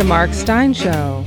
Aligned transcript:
The 0.00 0.06
Mark 0.06 0.32
Steyn 0.32 0.72
Show. 0.72 1.26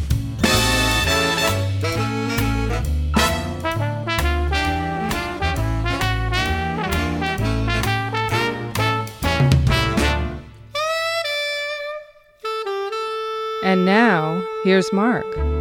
And 13.64 13.86
now, 13.86 14.44
here's 14.64 14.92
Mark. 14.92 15.53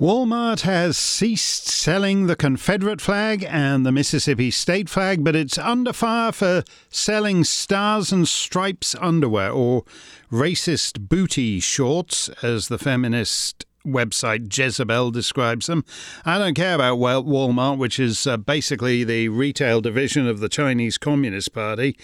Walmart 0.00 0.62
has 0.62 0.96
ceased 0.96 1.66
selling 1.68 2.26
the 2.26 2.34
Confederate 2.34 3.02
flag 3.02 3.44
and 3.46 3.84
the 3.84 3.92
Mississippi 3.92 4.50
state 4.50 4.88
flag, 4.88 5.22
but 5.22 5.36
it's 5.36 5.58
under 5.58 5.92
fire 5.92 6.32
for 6.32 6.64
selling 6.88 7.44
stars 7.44 8.10
and 8.10 8.26
stripes 8.26 8.96
underwear 8.98 9.50
or 9.50 9.84
racist 10.32 11.06
booty 11.10 11.60
shorts, 11.60 12.30
as 12.42 12.68
the 12.68 12.78
feminist 12.78 13.66
website 13.86 14.56
Jezebel 14.56 15.10
describes 15.10 15.66
them. 15.66 15.84
I 16.24 16.38
don't 16.38 16.54
care 16.54 16.76
about 16.76 16.98
Walmart, 16.98 17.76
which 17.76 18.00
is 18.00 18.26
uh, 18.26 18.38
basically 18.38 19.04
the 19.04 19.28
retail 19.28 19.82
division 19.82 20.26
of 20.26 20.40
the 20.40 20.48
Chinese 20.48 20.96
Communist 20.96 21.52
Party 21.52 21.94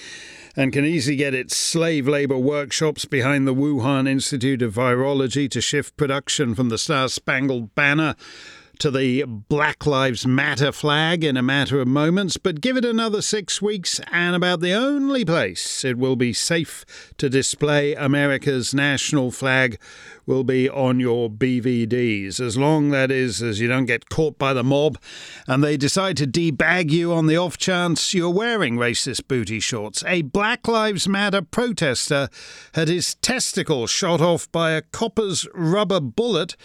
and 0.56 0.72
can 0.72 0.84
easily 0.84 1.16
get 1.16 1.34
its 1.34 1.56
slave 1.56 2.08
labor 2.08 2.38
workshops 2.38 3.04
behind 3.04 3.46
the 3.46 3.54
Wuhan 3.54 4.08
Institute 4.08 4.62
of 4.62 4.74
Virology 4.74 5.50
to 5.50 5.60
shift 5.60 5.96
production 5.96 6.54
from 6.54 6.70
the 6.70 6.78
Star 6.78 7.08
Spangled 7.08 7.74
Banner 7.74 8.16
to 8.78 8.90
the 8.90 9.24
Black 9.24 9.86
Lives 9.86 10.26
Matter 10.26 10.72
flag 10.72 11.24
in 11.24 11.36
a 11.36 11.42
matter 11.42 11.80
of 11.80 11.88
moments, 11.88 12.36
but 12.36 12.60
give 12.60 12.76
it 12.76 12.84
another 12.84 13.22
six 13.22 13.62
weeks, 13.62 14.00
and 14.12 14.34
about 14.34 14.60
the 14.60 14.72
only 14.72 15.24
place 15.24 15.84
it 15.84 15.98
will 15.98 16.16
be 16.16 16.32
safe 16.32 16.84
to 17.18 17.28
display 17.28 17.94
America's 17.94 18.74
national 18.74 19.30
flag 19.30 19.78
will 20.26 20.44
be 20.44 20.68
on 20.68 20.98
your 20.98 21.30
BVDs, 21.30 22.40
as 22.40 22.56
long, 22.56 22.90
that 22.90 23.10
is, 23.10 23.42
as 23.42 23.60
you 23.60 23.68
don't 23.68 23.86
get 23.86 24.08
caught 24.08 24.38
by 24.38 24.52
the 24.52 24.64
mob 24.64 24.98
and 25.46 25.62
they 25.62 25.76
decide 25.76 26.16
to 26.16 26.26
debag 26.26 26.90
you 26.90 27.12
on 27.12 27.26
the 27.26 27.36
off 27.36 27.56
chance 27.56 28.12
you're 28.12 28.30
wearing 28.30 28.76
racist 28.76 29.28
booty 29.28 29.60
shorts. 29.60 30.02
A 30.06 30.22
Black 30.22 30.66
Lives 30.66 31.08
Matter 31.08 31.42
protester 31.42 32.28
had 32.74 32.88
his 32.88 33.14
testicle 33.16 33.86
shot 33.86 34.20
off 34.20 34.50
by 34.50 34.72
a 34.72 34.82
copper's 34.82 35.46
rubber 35.54 36.00
bullet 36.00 36.56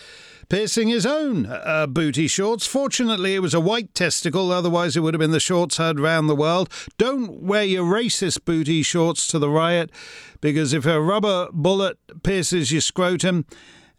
piercing 0.51 0.89
his 0.89 1.05
own 1.05 1.45
uh, 1.45 1.87
booty 1.87 2.27
shorts. 2.27 2.67
Fortunately, 2.67 3.35
it 3.35 3.39
was 3.39 3.53
a 3.53 3.59
white 3.61 3.93
testicle, 3.93 4.51
otherwise, 4.51 4.97
it 4.97 4.99
would 4.99 5.13
have 5.13 5.19
been 5.19 5.31
the 5.31 5.39
shorts 5.39 5.77
heard 5.77 5.97
round 5.97 6.27
the 6.27 6.35
world. 6.35 6.67
Don't 6.97 7.41
wear 7.41 7.63
your 7.63 7.85
racist 7.85 8.43
booty 8.43 8.83
shorts 8.83 9.27
to 9.27 9.39
the 9.39 9.49
riot, 9.49 9.89
because 10.41 10.73
if 10.73 10.85
a 10.85 10.99
rubber 10.99 11.47
bullet 11.53 11.97
pierces 12.21 12.69
your 12.69 12.81
scrotum, 12.81 13.45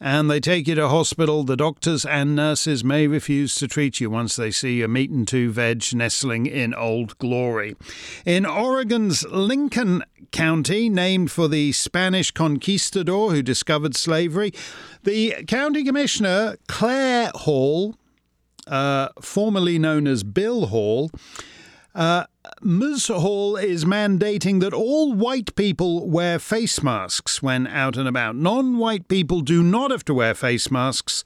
and 0.02 0.28
they 0.28 0.40
take 0.40 0.66
you 0.66 0.74
to 0.74 0.88
hospital. 0.88 1.44
The 1.44 1.56
doctors 1.56 2.04
and 2.04 2.34
nurses 2.34 2.82
may 2.82 3.06
refuse 3.06 3.54
to 3.54 3.68
treat 3.68 4.00
you 4.00 4.10
once 4.10 4.34
they 4.34 4.50
see 4.50 4.78
your 4.78 4.88
meat 4.88 5.10
and 5.10 5.26
two 5.26 5.52
veg 5.52 5.94
nestling 5.94 6.46
in 6.46 6.74
old 6.74 7.16
glory. 7.18 7.76
In 8.26 8.44
Oregon's 8.44 9.24
Lincoln 9.28 10.02
County, 10.32 10.88
named 10.88 11.30
for 11.30 11.46
the 11.46 11.70
Spanish 11.70 12.32
conquistador 12.32 13.30
who 13.30 13.42
discovered 13.42 13.94
slavery, 13.94 14.52
the 15.04 15.44
county 15.46 15.84
commissioner, 15.84 16.56
Claire 16.66 17.30
Hall, 17.34 17.94
uh, 18.66 19.08
formerly 19.20 19.78
known 19.78 20.08
as 20.08 20.24
Bill 20.24 20.66
Hall, 20.66 21.12
uh, 21.94 22.24
Ms. 22.62 23.08
Hall 23.08 23.56
is 23.56 23.84
mandating 23.84 24.60
that 24.60 24.72
all 24.72 25.12
white 25.12 25.54
people 25.54 26.08
wear 26.08 26.38
face 26.38 26.82
masks 26.82 27.42
when 27.42 27.66
out 27.66 27.96
and 27.96 28.08
about. 28.08 28.36
Non 28.36 28.78
white 28.78 29.08
people 29.08 29.40
do 29.40 29.62
not 29.62 29.90
have 29.90 30.04
to 30.06 30.14
wear 30.14 30.34
face 30.34 30.70
masks 30.70 31.24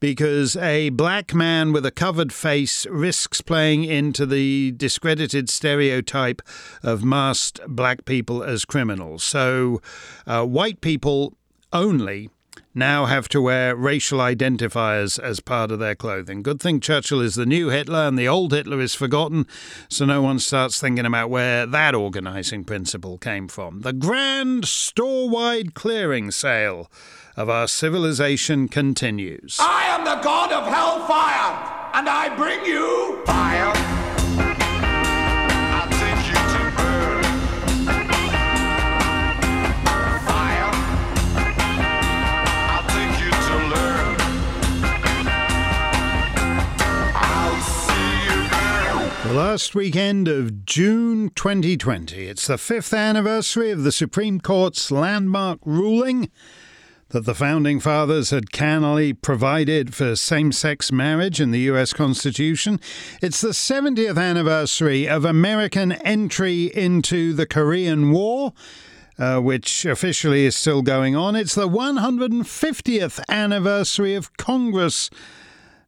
because 0.00 0.56
a 0.56 0.90
black 0.90 1.32
man 1.32 1.72
with 1.72 1.86
a 1.86 1.92
covered 1.92 2.32
face 2.32 2.86
risks 2.86 3.40
playing 3.40 3.84
into 3.84 4.26
the 4.26 4.72
discredited 4.72 5.48
stereotype 5.48 6.42
of 6.82 7.04
masked 7.04 7.60
black 7.68 8.04
people 8.04 8.42
as 8.42 8.64
criminals. 8.64 9.22
So, 9.22 9.80
uh, 10.26 10.44
white 10.44 10.80
people 10.80 11.34
only 11.72 12.30
now 12.74 13.06
have 13.06 13.28
to 13.30 13.40
wear 13.40 13.76
racial 13.76 14.18
identifiers 14.18 15.18
as 15.18 15.40
part 15.40 15.70
of 15.70 15.78
their 15.78 15.94
clothing. 15.94 16.42
Good 16.42 16.60
thing 16.60 16.80
Churchill 16.80 17.20
is 17.20 17.34
the 17.34 17.46
new 17.46 17.68
Hitler 17.68 18.06
and 18.06 18.18
the 18.18 18.28
old 18.28 18.52
Hitler 18.52 18.80
is 18.80 18.94
forgotten, 18.94 19.46
so 19.88 20.04
no 20.04 20.22
one 20.22 20.38
starts 20.38 20.80
thinking 20.80 21.06
about 21.06 21.30
where 21.30 21.66
that 21.66 21.94
organising 21.94 22.64
principle 22.64 23.18
came 23.18 23.48
from. 23.48 23.80
The 23.80 23.92
grand 23.92 24.66
store 24.66 25.28
wide 25.28 25.74
clearing 25.74 26.30
sale 26.30 26.90
of 27.36 27.48
our 27.48 27.68
civilization 27.68 28.68
continues. 28.68 29.56
I 29.60 29.84
am 29.84 30.04
the 30.04 30.22
god 30.22 30.52
of 30.52 30.66
hellfire, 30.66 31.90
and 31.94 32.08
I 32.08 32.34
bring 32.36 32.64
you 32.64 33.22
fire. 33.26 33.81
The 49.32 49.38
last 49.38 49.74
weekend 49.74 50.28
of 50.28 50.66
June 50.66 51.30
2020. 51.30 52.26
It's 52.26 52.46
the 52.46 52.58
fifth 52.58 52.92
anniversary 52.92 53.70
of 53.70 53.82
the 53.82 53.90
Supreme 53.90 54.42
Court's 54.42 54.90
landmark 54.90 55.58
ruling 55.64 56.30
that 57.08 57.24
the 57.24 57.34
Founding 57.34 57.80
Fathers 57.80 58.28
had 58.28 58.52
cannily 58.52 59.14
provided 59.14 59.94
for 59.94 60.16
same 60.16 60.52
sex 60.52 60.92
marriage 60.92 61.40
in 61.40 61.50
the 61.50 61.60
US 61.60 61.94
Constitution. 61.94 62.78
It's 63.22 63.40
the 63.40 63.54
70th 63.54 64.18
anniversary 64.18 65.08
of 65.08 65.24
American 65.24 65.92
entry 65.92 66.64
into 66.64 67.32
the 67.32 67.46
Korean 67.46 68.10
War. 68.10 68.52
Uh, 69.18 69.38
which 69.38 69.84
officially 69.84 70.46
is 70.46 70.56
still 70.56 70.80
going 70.80 71.14
on. 71.14 71.36
It's 71.36 71.54
the 71.54 71.68
150th 71.68 73.20
anniversary 73.28 74.14
of 74.14 74.34
Congress 74.38 75.10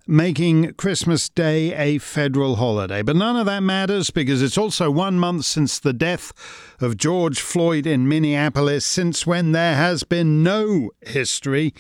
making 0.06 0.74
Christmas 0.74 1.28
Day 1.28 1.74
a 1.74 1.98
federal 1.98 2.56
holiday. 2.56 3.02
But 3.02 3.16
none 3.16 3.36
of 3.36 3.46
that 3.46 3.62
matters 3.62 4.10
because 4.10 4.42
it's 4.42 4.58
also 4.58 4.90
one 4.90 5.18
month 5.18 5.44
since 5.44 5.78
the 5.78 5.92
death 5.92 6.32
of 6.80 6.96
George 6.96 7.40
Floyd 7.40 7.86
in 7.86 8.08
Minneapolis, 8.08 8.84
since 8.84 9.26
when 9.26 9.52
there 9.52 9.76
has 9.76 10.04
been 10.04 10.42
no 10.42 10.90
history 11.00 11.72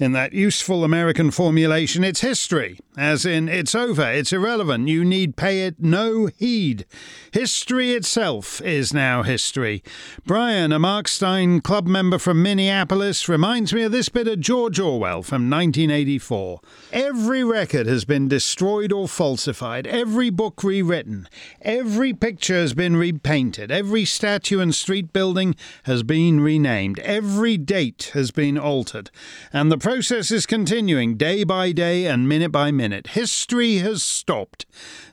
in 0.00 0.12
that 0.12 0.32
useful 0.32 0.82
American 0.82 1.30
formulation, 1.30 2.02
it's 2.02 2.22
history, 2.22 2.78
as 2.96 3.26
in 3.26 3.50
it's 3.50 3.74
over, 3.74 4.10
it's 4.10 4.32
irrelevant, 4.32 4.88
you 4.88 5.04
need 5.04 5.36
pay 5.36 5.66
it 5.66 5.76
no 5.78 6.26
heed. 6.38 6.86
History 7.32 7.92
itself 7.92 8.62
is 8.62 8.94
now 8.94 9.22
history. 9.22 9.82
Brian, 10.24 10.72
a 10.72 10.78
Mark 10.78 11.06
Steyn 11.06 11.60
club 11.60 11.86
member 11.86 12.18
from 12.18 12.42
Minneapolis, 12.42 13.28
reminds 13.28 13.74
me 13.74 13.82
of 13.82 13.92
this 13.92 14.08
bit 14.08 14.26
of 14.26 14.40
George 14.40 14.80
Orwell 14.80 15.22
from 15.22 15.50
1984. 15.50 16.60
Every 16.92 17.44
record 17.44 17.86
has 17.86 18.06
been 18.06 18.26
destroyed 18.26 18.92
or 18.92 19.06
falsified, 19.06 19.86
every 19.86 20.30
book 20.30 20.64
rewritten, 20.64 21.28
every 21.60 22.14
picture 22.14 22.54
has 22.54 22.72
been 22.72 22.96
repainted, 22.96 23.70
every 23.70 24.06
statue 24.06 24.60
and 24.60 24.74
street 24.74 25.12
building 25.12 25.54
has 25.82 26.02
been 26.02 26.40
renamed, 26.40 26.98
every 27.00 27.58
date 27.58 28.12
has 28.14 28.30
been 28.30 28.56
altered, 28.56 29.10
and 29.52 29.70
the 29.70 29.78
process 29.90 30.30
is 30.30 30.46
continuing 30.46 31.16
day 31.16 31.42
by 31.42 31.72
day 31.72 32.06
and 32.06 32.28
minute 32.28 32.52
by 32.52 32.70
minute. 32.70 33.08
History 33.08 33.78
has 33.78 34.04
stopped. 34.04 34.64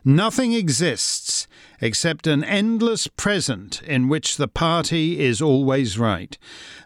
Nothing 0.04 0.52
exists 0.52 1.48
except 1.80 2.28
an 2.28 2.44
endless 2.44 3.08
present 3.08 3.82
in 3.82 4.08
which 4.08 4.36
the 4.36 4.46
party 4.46 5.18
is 5.18 5.42
always 5.42 5.98
right. 5.98 6.38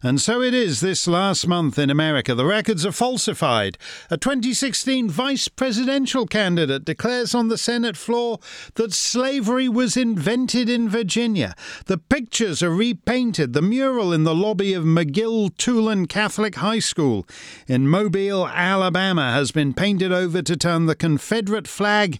And 0.04 0.20
so 0.20 0.42
it 0.42 0.52
is 0.52 0.80
this 0.80 1.06
last 1.06 1.46
month 1.46 1.78
in 1.78 1.88
America. 1.88 2.34
The 2.34 2.44
records 2.44 2.84
are 2.84 2.92
falsified. 2.92 3.78
A 4.10 4.16
2016 4.16 5.08
vice 5.08 5.46
presidential 5.46 6.26
candidate 6.26 6.84
declares 6.84 7.36
on 7.36 7.48
the 7.48 7.56
Senate 7.56 7.96
floor 7.96 8.40
that 8.74 8.92
slavery 8.92 9.68
was 9.68 9.96
invented 9.96 10.68
in 10.68 10.88
Virginia. 10.88 11.54
The 11.86 11.98
pictures 11.98 12.64
are 12.64 12.70
repainted. 12.70 13.52
The 13.52 13.62
mural 13.62 14.12
in 14.12 14.24
the 14.24 14.34
lobby 14.34 14.74
of 14.74 14.82
McGill 14.82 15.50
Toolen 15.56 16.08
Catholic 16.08 16.56
High 16.56 16.80
School 16.80 17.24
in 17.68 17.86
Mobile, 17.86 18.48
Alabama, 18.48 19.32
has 19.32 19.52
been 19.52 19.72
painted 19.72 20.10
over 20.10 20.42
to 20.42 20.56
turn 20.56 20.86
the 20.86 20.96
Confederate 20.96 21.68
flag 21.68 22.18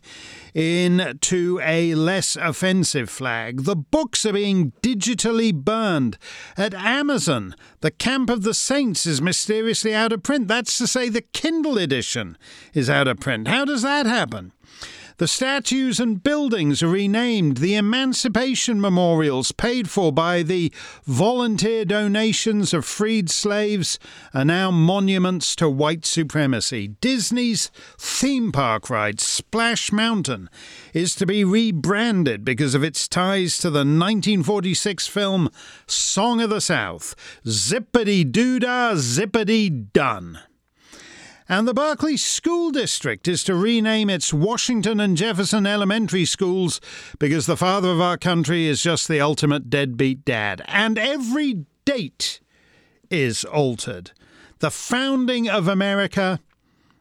into 0.54 1.60
a 1.62 1.94
less 1.94 2.36
offensive 2.36 3.08
flag. 3.08 3.64
The 3.64 3.76
books 3.76 4.26
are 4.26 4.34
being 4.34 4.72
digitally 4.82 5.52
burned. 5.52 6.18
At 6.56 6.74
Amazon, 6.74 7.54
The 7.82 7.90
Camp 7.90 8.30
of 8.30 8.44
the 8.44 8.54
Saints 8.54 9.06
is 9.06 9.20
mysteriously 9.20 9.92
out 9.92 10.12
of 10.12 10.22
print. 10.22 10.46
That's 10.46 10.78
to 10.78 10.86
say, 10.86 11.08
the 11.08 11.20
Kindle 11.20 11.78
edition 11.78 12.38
is 12.74 12.88
out 12.88 13.08
of 13.08 13.18
print. 13.18 13.48
How 13.48 13.64
does 13.64 13.82
that 13.82 14.06
happen? 14.06 14.52
The 15.22 15.28
statues 15.28 16.00
and 16.00 16.20
buildings 16.20 16.82
are 16.82 16.88
renamed. 16.88 17.58
The 17.58 17.76
emancipation 17.76 18.80
memorials, 18.80 19.52
paid 19.52 19.88
for 19.88 20.10
by 20.10 20.42
the 20.42 20.72
volunteer 21.04 21.84
donations 21.84 22.74
of 22.74 22.84
freed 22.84 23.30
slaves, 23.30 24.00
are 24.34 24.44
now 24.44 24.72
monuments 24.72 25.54
to 25.54 25.70
white 25.70 26.04
supremacy. 26.04 26.88
Disney's 27.00 27.70
theme 27.96 28.50
park 28.50 28.90
ride, 28.90 29.20
Splash 29.20 29.92
Mountain, 29.92 30.50
is 30.92 31.14
to 31.14 31.24
be 31.24 31.44
rebranded 31.44 32.44
because 32.44 32.74
of 32.74 32.82
its 32.82 33.06
ties 33.06 33.58
to 33.58 33.70
the 33.70 33.84
1946 33.84 35.06
film 35.06 35.50
Song 35.86 36.40
of 36.40 36.50
the 36.50 36.60
South. 36.60 37.14
Zippity 37.46 38.28
doo 38.28 38.58
dah, 38.58 38.94
zippity 38.94 39.92
done. 39.92 40.40
And 41.52 41.68
the 41.68 41.74
Berkeley 41.74 42.16
School 42.16 42.70
District 42.70 43.28
is 43.28 43.44
to 43.44 43.54
rename 43.54 44.08
its 44.08 44.32
Washington 44.32 44.98
and 45.00 45.18
Jefferson 45.18 45.66
elementary 45.66 46.24
schools 46.24 46.80
because 47.18 47.44
the 47.44 47.58
father 47.58 47.90
of 47.90 48.00
our 48.00 48.16
country 48.16 48.66
is 48.66 48.82
just 48.82 49.06
the 49.06 49.20
ultimate 49.20 49.68
deadbeat 49.68 50.24
dad. 50.24 50.62
And 50.64 50.98
every 50.98 51.66
date 51.84 52.40
is 53.10 53.44
altered. 53.44 54.12
The 54.60 54.70
founding 54.70 55.46
of 55.46 55.68
America 55.68 56.40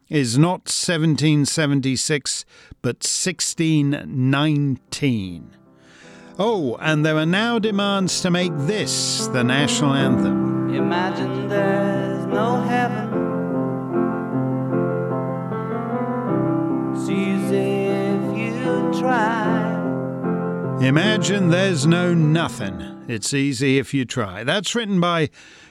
is 0.10 0.38
not 0.38 0.68
1776, 0.68 2.44
but 2.82 3.06
1619. 3.06 5.52
Oh, 6.38 6.76
and 6.82 7.06
there 7.06 7.16
are 7.16 7.26
now 7.26 7.58
demands 7.58 8.20
to 8.20 8.30
make 8.30 8.52
this 8.58 9.28
the 9.28 9.46
national 9.46 9.94
anthem. 9.94 10.76
Imagine 10.76 11.48
there's 11.48 11.91
try. 19.02 20.78
Imagine 20.82 21.50
there's 21.50 21.86
no 21.88 22.14
nothing. 22.14 23.04
It's 23.08 23.34
easy 23.34 23.78
if 23.78 23.94
you 23.94 24.06
try. 24.06 24.44
That's 24.44 24.76
written 24.76 25.00
by 25.00 25.30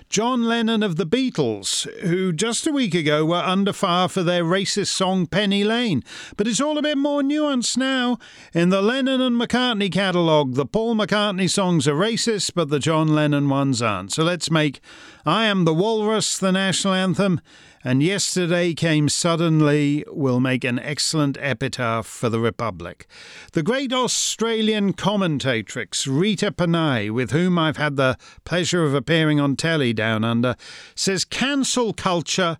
John 0.08 0.42
Lennon 0.42 0.82
of 0.82 0.96
the 0.96 1.06
Beatles, 1.06 1.88
who 2.00 2.32
just 2.32 2.66
a 2.66 2.72
week 2.72 2.94
ago 2.94 3.24
were 3.24 3.36
under 3.36 3.72
fire 3.72 4.08
for 4.08 4.24
their 4.24 4.42
racist 4.42 4.88
song 4.88 5.26
Penny 5.26 5.62
Lane. 5.62 6.02
But 6.36 6.48
it's 6.48 6.60
all 6.60 6.76
a 6.76 6.82
bit 6.82 6.98
more 6.98 7.22
nuanced 7.22 7.76
now. 7.76 8.18
In 8.52 8.70
the 8.70 8.82
Lennon 8.82 9.20
and 9.20 9.40
McCartney 9.40 9.92
catalogue, 9.92 10.54
the 10.54 10.66
Paul 10.66 10.96
McCartney 10.96 11.48
songs 11.48 11.86
are 11.86 11.94
racist, 11.94 12.52
but 12.56 12.68
the 12.68 12.80
John 12.80 13.14
Lennon 13.14 13.48
ones 13.48 13.80
aren't. 13.80 14.12
So 14.12 14.24
let's 14.24 14.50
make 14.50 14.80
I 15.24 15.46
Am 15.46 15.64
the 15.64 15.74
Walrus 15.74 16.36
the 16.36 16.50
national 16.50 16.94
anthem 16.94 17.40
and 17.82 18.02
yesterday 18.02 18.74
came 18.74 19.08
suddenly 19.08 20.04
will 20.08 20.40
make 20.40 20.64
an 20.64 20.78
excellent 20.78 21.38
epitaph 21.40 22.06
for 22.06 22.28
the 22.28 22.40
Republic. 22.40 23.06
The 23.52 23.62
great 23.62 23.92
Australian 23.92 24.92
commentatrix 24.92 26.06
Rita 26.06 26.52
Panahi, 26.52 27.10
with 27.10 27.30
whom 27.30 27.58
I've 27.58 27.78
had 27.78 27.96
the 27.96 28.18
pleasure 28.44 28.84
of 28.84 28.94
appearing 28.94 29.40
on 29.40 29.56
telly 29.56 29.92
down 29.92 30.24
under, 30.24 30.56
says 30.94 31.24
cancel 31.24 31.94
culture 31.94 32.58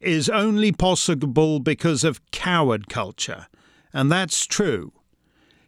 is 0.00 0.28
only 0.28 0.72
possible 0.72 1.60
because 1.60 2.04
of 2.04 2.30
coward 2.30 2.88
culture. 2.88 3.46
And 3.92 4.10
that's 4.10 4.46
true. 4.46 4.92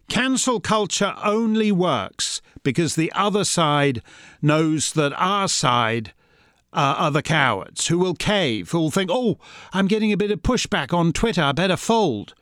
Cancel 0.09 0.61
culture 0.61 1.15
only 1.23 1.71
works 1.71 2.41
because 2.63 2.95
the 2.95 3.13
other 3.13 3.45
side 3.45 4.03
knows 4.41 4.93
that 4.93 5.13
our 5.15 5.49
side 5.49 6.15
uh, 6.73 6.95
are 6.99 7.11
cowards 7.23 7.87
who 7.87 7.99
will 7.99 8.15
cave, 8.15 8.71
who 8.71 8.79
will 8.79 8.91
think, 8.91 9.11
oh, 9.13 9.39
I'm 9.73 9.87
getting 9.87 10.13
a 10.13 10.17
bit 10.17 10.31
of 10.31 10.43
pushback 10.43 10.93
on 10.93 11.13
Twitter, 11.13 11.43
I 11.43 11.53
better 11.53 11.77
fold. 11.77 12.35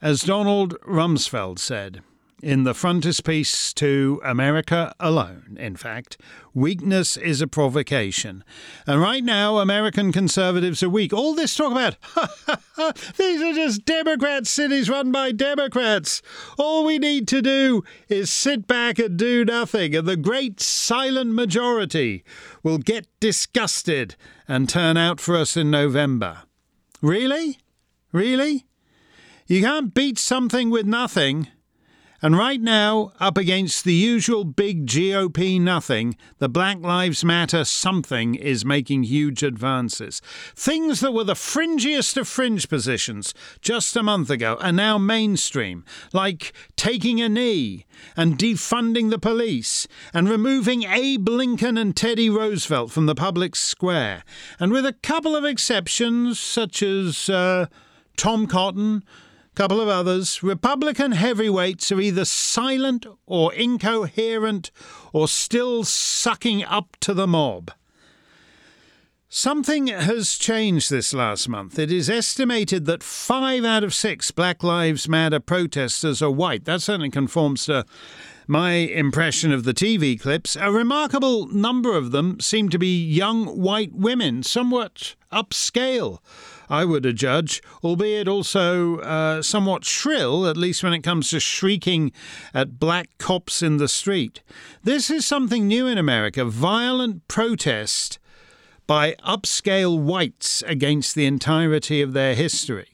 As 0.00 0.22
Donald 0.22 0.78
Rumsfeld 0.82 1.58
said, 1.58 2.02
in 2.42 2.64
the 2.64 2.74
frontispiece 2.74 3.72
to 3.74 4.20
America 4.24 4.94
Alone, 5.00 5.56
in 5.58 5.76
fact, 5.76 6.18
weakness 6.54 7.16
is 7.16 7.40
a 7.40 7.46
provocation. 7.46 8.44
And 8.86 9.00
right 9.00 9.24
now, 9.24 9.58
American 9.58 10.12
conservatives 10.12 10.82
are 10.82 10.88
weak. 10.88 11.12
All 11.12 11.34
this 11.34 11.54
talk 11.54 11.72
about, 11.72 11.96
these 13.16 13.42
are 13.42 13.52
just 13.52 13.84
Democrat 13.84 14.46
cities 14.46 14.88
run 14.88 15.10
by 15.10 15.32
Democrats. 15.32 16.22
All 16.58 16.84
we 16.84 16.98
need 16.98 17.26
to 17.28 17.42
do 17.42 17.82
is 18.08 18.32
sit 18.32 18.66
back 18.66 18.98
and 18.98 19.16
do 19.16 19.44
nothing, 19.44 19.94
and 19.96 20.06
the 20.06 20.16
great 20.16 20.60
silent 20.60 21.32
majority 21.32 22.24
will 22.62 22.78
get 22.78 23.06
disgusted 23.20 24.14
and 24.46 24.68
turn 24.68 24.96
out 24.96 25.20
for 25.20 25.36
us 25.36 25.56
in 25.56 25.70
November. 25.70 26.42
Really? 27.02 27.58
Really? 28.12 28.64
You 29.46 29.62
can't 29.62 29.94
beat 29.94 30.18
something 30.18 30.70
with 30.70 30.86
nothing. 30.86 31.48
And 32.20 32.36
right 32.36 32.60
now, 32.60 33.12
up 33.20 33.38
against 33.38 33.84
the 33.84 33.94
usual 33.94 34.42
big 34.42 34.86
GOP 34.86 35.60
nothing, 35.60 36.16
the 36.38 36.48
Black 36.48 36.80
Lives 36.80 37.24
Matter 37.24 37.64
something 37.64 38.34
is 38.34 38.64
making 38.64 39.04
huge 39.04 39.44
advances. 39.44 40.20
Things 40.56 40.98
that 40.98 41.12
were 41.12 41.22
the 41.22 41.34
fringiest 41.34 42.16
of 42.16 42.26
fringe 42.26 42.68
positions 42.68 43.34
just 43.60 43.94
a 43.94 44.02
month 44.02 44.30
ago 44.30 44.58
are 44.60 44.72
now 44.72 44.98
mainstream, 44.98 45.84
like 46.12 46.52
taking 46.74 47.20
a 47.20 47.28
knee 47.28 47.86
and 48.16 48.36
defunding 48.36 49.10
the 49.10 49.18
police 49.20 49.86
and 50.12 50.28
removing 50.28 50.82
Abe 50.82 51.28
Lincoln 51.28 51.78
and 51.78 51.96
Teddy 51.96 52.28
Roosevelt 52.28 52.90
from 52.90 53.06
the 53.06 53.14
public 53.14 53.54
square. 53.54 54.24
And 54.58 54.72
with 54.72 54.84
a 54.84 54.92
couple 54.92 55.36
of 55.36 55.44
exceptions, 55.44 56.40
such 56.40 56.82
as 56.82 57.30
uh, 57.30 57.66
Tom 58.16 58.48
Cotton, 58.48 59.04
couple 59.58 59.80
of 59.80 59.88
others. 59.88 60.40
Republican 60.40 61.10
heavyweights 61.10 61.90
are 61.90 62.00
either 62.00 62.24
silent 62.24 63.04
or 63.26 63.52
incoherent 63.52 64.70
or 65.12 65.26
still 65.26 65.82
sucking 65.82 66.62
up 66.62 66.96
to 67.00 67.12
the 67.12 67.26
mob. 67.26 67.72
Something 69.28 69.88
has 69.88 70.38
changed 70.38 70.92
this 70.92 71.12
last 71.12 71.48
month. 71.48 71.76
It 71.76 71.90
is 71.90 72.08
estimated 72.08 72.86
that 72.86 73.02
five 73.02 73.64
out 73.64 73.82
of 73.82 73.92
six 73.92 74.30
Black 74.30 74.62
Lives 74.62 75.08
Matter 75.08 75.40
protesters 75.40 76.22
are 76.22 76.30
white. 76.30 76.64
That 76.64 76.80
certainly 76.80 77.10
conforms 77.10 77.64
to 77.64 77.84
my 78.46 78.74
impression 78.74 79.50
of 79.50 79.64
the 79.64 79.74
TV 79.74 80.20
clips. 80.20 80.54
A 80.54 80.70
remarkable 80.70 81.48
number 81.48 81.96
of 81.96 82.12
them 82.12 82.38
seem 82.38 82.68
to 82.68 82.78
be 82.78 83.04
young 83.04 83.60
white 83.60 83.92
women, 83.92 84.44
somewhat 84.44 85.16
upscale 85.32 86.20
I 86.70 86.84
would 86.84 87.06
adjudge, 87.06 87.62
albeit 87.82 88.28
also 88.28 88.98
uh, 88.98 89.42
somewhat 89.42 89.84
shrill, 89.84 90.46
at 90.46 90.56
least 90.56 90.82
when 90.82 90.92
it 90.92 91.02
comes 91.02 91.30
to 91.30 91.40
shrieking 91.40 92.12
at 92.52 92.78
black 92.78 93.08
cops 93.18 93.62
in 93.62 93.78
the 93.78 93.88
street. 93.88 94.42
This 94.82 95.10
is 95.10 95.26
something 95.26 95.66
new 95.66 95.86
in 95.86 95.98
America 95.98 96.44
violent 96.44 97.26
protest 97.28 98.18
by 98.86 99.14
upscale 99.24 99.98
whites 99.98 100.62
against 100.66 101.14
the 101.14 101.26
entirety 101.26 102.00
of 102.00 102.12
their 102.12 102.34
history. 102.34 102.88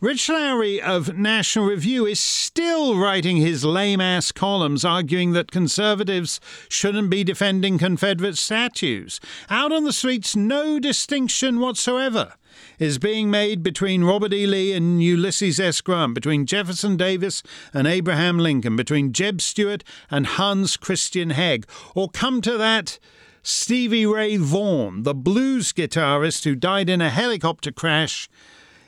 Rich 0.00 0.30
Lowry 0.30 0.80
of 0.80 1.16
National 1.16 1.66
Review 1.66 2.06
is 2.06 2.18
still 2.18 2.98
writing 2.98 3.36
his 3.36 3.64
lame 3.64 4.00
ass 4.00 4.32
columns 4.32 4.84
arguing 4.84 5.32
that 5.32 5.50
conservatives 5.50 6.40
shouldn't 6.70 7.10
be 7.10 7.22
defending 7.22 7.76
Confederate 7.76 8.38
statues. 8.38 9.20
Out 9.50 9.72
on 9.72 9.84
the 9.84 9.92
streets, 9.92 10.34
no 10.34 10.78
distinction 10.78 11.60
whatsoever 11.60 12.34
is 12.80 12.98
being 12.98 13.30
made 13.30 13.62
between 13.62 14.02
Robert 14.02 14.32
E. 14.32 14.46
Lee 14.46 14.72
and 14.72 15.00
Ulysses 15.00 15.60
S. 15.60 15.80
Grant, 15.80 16.14
between 16.14 16.46
Jefferson 16.46 16.96
Davis 16.96 17.44
and 17.72 17.86
Abraham 17.86 18.38
Lincoln, 18.38 18.74
between 18.74 19.12
Jeb 19.12 19.40
Stuart 19.40 19.84
and 20.10 20.26
Hans 20.26 20.76
Christian 20.76 21.30
Heg. 21.30 21.66
Or 21.94 22.08
come 22.08 22.40
to 22.40 22.56
that, 22.56 22.98
Stevie 23.42 24.06
Ray 24.06 24.38
Vaughan, 24.38 25.02
the 25.02 25.14
blues 25.14 25.72
guitarist 25.72 26.44
who 26.44 26.56
died 26.56 26.88
in 26.88 27.00
a 27.00 27.10
helicopter 27.10 27.70
crash 27.70 28.28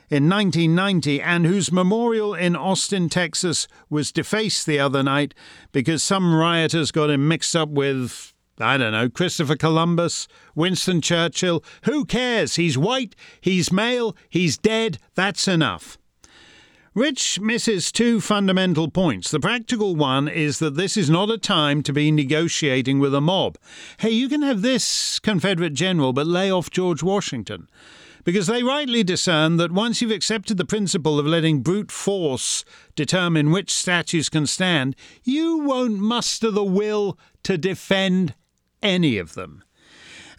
in 0.09 0.29
1990 0.29 1.21
and 1.21 1.45
whose 1.45 1.71
memorial 1.71 2.33
in 2.33 2.55
Austin, 2.55 3.09
Texas 3.09 3.67
was 3.89 4.11
defaced 4.11 4.65
the 4.65 4.79
other 4.79 5.01
night 5.01 5.33
because 5.71 6.03
some 6.03 6.35
rioters 6.35 6.91
got 6.91 7.09
him 7.09 7.27
mixed 7.27 7.55
up 7.55 7.69
with 7.69 8.32
I 8.59 8.77
don't 8.77 8.91
know, 8.91 9.09
Christopher 9.09 9.55
Columbus, 9.55 10.27
Winston 10.53 11.01
Churchill. 11.01 11.63
Who 11.83 12.05
cares? 12.05 12.55
He's 12.55 12.77
white, 12.77 13.15
he's 13.41 13.71
male, 13.71 14.15
he's 14.29 14.57
dead. 14.57 14.99
That's 15.15 15.47
enough. 15.47 15.97
Rich 16.93 17.39
misses 17.39 17.91
two 17.91 18.21
fundamental 18.21 18.87
points. 18.87 19.31
The 19.31 19.39
practical 19.39 19.95
one 19.95 20.27
is 20.27 20.59
that 20.59 20.75
this 20.75 20.95
is 20.95 21.09
not 21.09 21.31
a 21.31 21.39
time 21.39 21.81
to 21.83 21.93
be 21.93 22.11
negotiating 22.11 22.99
with 22.99 23.15
a 23.15 23.21
mob. 23.21 23.57
Hey, 23.97 24.11
you 24.11 24.29
can 24.29 24.43
have 24.43 24.61
this 24.61 25.17
Confederate 25.17 25.73
general, 25.73 26.13
but 26.13 26.27
lay 26.27 26.51
off 26.51 26.69
George 26.69 27.01
Washington. 27.01 27.67
Because 28.23 28.45
they 28.45 28.61
rightly 28.61 29.03
discern 29.03 29.57
that 29.57 29.71
once 29.71 30.01
you've 30.01 30.11
accepted 30.11 30.57
the 30.57 30.65
principle 30.65 31.17
of 31.17 31.25
letting 31.25 31.61
brute 31.61 31.91
force 31.91 32.63
determine 32.95 33.49
which 33.51 33.73
statues 33.73 34.29
can 34.29 34.45
stand, 34.45 34.95
you 35.23 35.57
won't 35.57 35.97
muster 35.97 36.51
the 36.51 36.63
will 36.63 37.17
to 37.41 37.57
defend 37.57 38.35
any 38.83 39.17
of 39.17 39.33
them. 39.33 39.63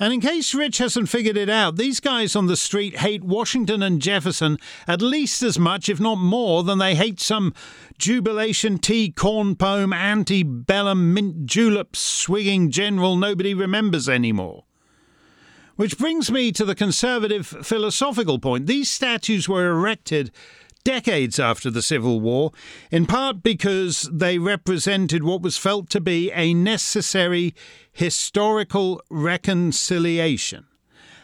And 0.00 0.12
in 0.12 0.20
case 0.20 0.54
Rich 0.54 0.78
hasn't 0.78 1.08
figured 1.08 1.36
it 1.36 1.48
out, 1.48 1.76
these 1.76 2.00
guys 2.00 2.34
on 2.34 2.46
the 2.46 2.56
street 2.56 2.98
hate 2.98 3.22
Washington 3.22 3.82
and 3.82 4.02
Jefferson 4.02 4.58
at 4.88 5.00
least 5.00 5.42
as 5.42 5.58
much, 5.58 5.88
if 5.88 6.00
not 6.00 6.16
more, 6.16 6.64
than 6.64 6.78
they 6.78 6.94
hate 6.94 7.20
some 7.20 7.54
Jubilation 7.96 8.78
T. 8.78 9.12
Cornpone 9.12 9.94
antebellum 9.94 11.14
mint 11.14 11.46
julep 11.46 11.94
swigging 11.94 12.70
general 12.70 13.16
nobody 13.16 13.54
remembers 13.54 14.08
anymore. 14.08 14.64
Which 15.76 15.98
brings 15.98 16.30
me 16.30 16.52
to 16.52 16.64
the 16.64 16.76
conservative 16.76 17.46
philosophical 17.46 18.38
point. 18.38 18.66
These 18.66 18.90
statues 18.90 19.48
were 19.48 19.70
erected 19.70 20.30
decades 20.84 21.40
after 21.40 21.70
the 21.70 21.82
Civil 21.82 22.20
War, 22.20 22.52
in 22.90 23.06
part 23.06 23.42
because 23.42 24.08
they 24.12 24.38
represented 24.38 25.24
what 25.24 25.42
was 25.42 25.56
felt 25.56 25.90
to 25.90 26.00
be 26.00 26.30
a 26.32 26.54
necessary 26.54 27.54
historical 27.92 29.02
reconciliation, 29.10 30.66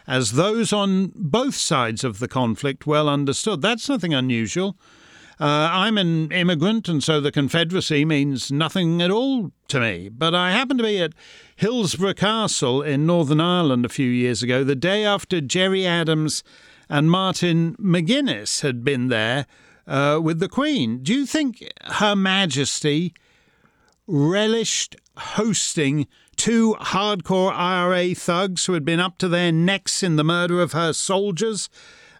as 0.07 0.33
those 0.33 0.73
on 0.73 1.11
both 1.15 1.55
sides 1.55 2.03
of 2.03 2.19
the 2.19 2.27
conflict 2.27 2.85
well 2.87 3.07
understood. 3.07 3.61
That's 3.61 3.87
nothing 3.87 4.13
unusual. 4.13 4.77
Uh, 5.39 5.69
I'm 5.71 5.97
an 5.97 6.31
immigrant, 6.31 6.87
and 6.87 7.03
so 7.03 7.19
the 7.19 7.31
Confederacy 7.31 8.05
means 8.05 8.51
nothing 8.51 9.01
at 9.01 9.09
all 9.09 9.51
to 9.69 9.79
me. 9.79 10.07
But 10.07 10.35
I 10.35 10.51
happened 10.51 10.77
to 10.79 10.85
be 10.85 11.01
at 11.01 11.13
Hillsborough 11.55 12.13
Castle 12.13 12.83
in 12.83 13.07
Northern 13.07 13.41
Ireland 13.41 13.83
a 13.83 13.89
few 13.89 14.07
years 14.07 14.43
ago, 14.43 14.63
the 14.63 14.75
day 14.75 15.03
after 15.03 15.41
Gerry 15.41 15.83
Adams 15.83 16.43
and 16.91 17.09
Martin 17.09 17.77
McGuinness 17.77 18.63
had 18.63 18.83
been 18.83 19.07
there 19.07 19.45
uh, 19.87 20.19
with 20.21 20.39
the 20.39 20.49
Queen. 20.49 21.01
Do 21.01 21.13
you 21.13 21.25
think 21.25 21.63
Her 21.85 22.17
Majesty 22.17 23.13
relished 24.07 24.97
hosting 25.17 26.05
two 26.35 26.75
hardcore 26.81 27.53
IRA 27.53 28.13
thugs 28.13 28.65
who 28.65 28.73
had 28.73 28.83
been 28.83 28.99
up 28.99 29.17
to 29.19 29.29
their 29.29 29.53
necks 29.53 30.03
in 30.03 30.17
the 30.17 30.23
murder 30.25 30.61
of 30.61 30.73
her 30.73 30.93
soldiers? 30.93 31.69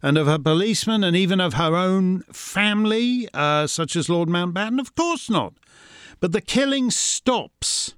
and 0.03 0.17
of 0.17 0.25
her 0.25 0.39
policemen 0.39 1.03
and 1.03 1.15
even 1.15 1.39
of 1.39 1.53
her 1.53 1.75
own 1.75 2.21
family, 2.33 3.29
uh, 3.35 3.67
such 3.67 3.95
as 3.95 4.09
Lord 4.09 4.29
Mountbatten? 4.29 4.79
Of 4.79 4.95
course 4.95 5.29
not. 5.29 5.53
But 6.19 6.31
the 6.31 6.41
killing 6.41 6.89
stops, 6.89 7.93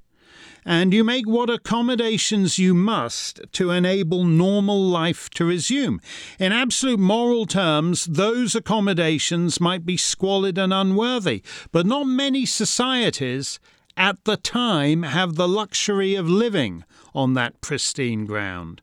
and 0.66 0.94
you 0.94 1.04
make 1.04 1.28
what 1.28 1.50
accommodations 1.50 2.60
you 2.60 2.74
must 2.74 3.42
to 3.54 3.72
enable 3.72 4.24
normal 4.24 4.82
life 4.82 5.30
to 5.32 5.46
resume. 5.46 6.00
In 6.40 6.52
absolute 6.52 7.00
moral 7.00 7.46
terms, 7.46 8.06
those 8.06 8.56
accommodations 8.56 9.60
might 9.60 9.86
be 9.86 9.98
squalid 9.98 10.58
and 10.58 10.74
unworthy, 10.74 11.44
but 11.72 11.86
not 11.86 12.06
many 12.06 12.46
societies 12.46 13.60
at 13.96 14.24
the 14.26 14.38
time 14.38 15.04
have 15.04 15.36
the 15.36 15.48
luxury 15.48 16.16
of 16.16 16.28
living 16.28 16.84
on 17.14 17.34
that 17.34 17.62
pristine 17.62 18.26
ground. 18.26 18.82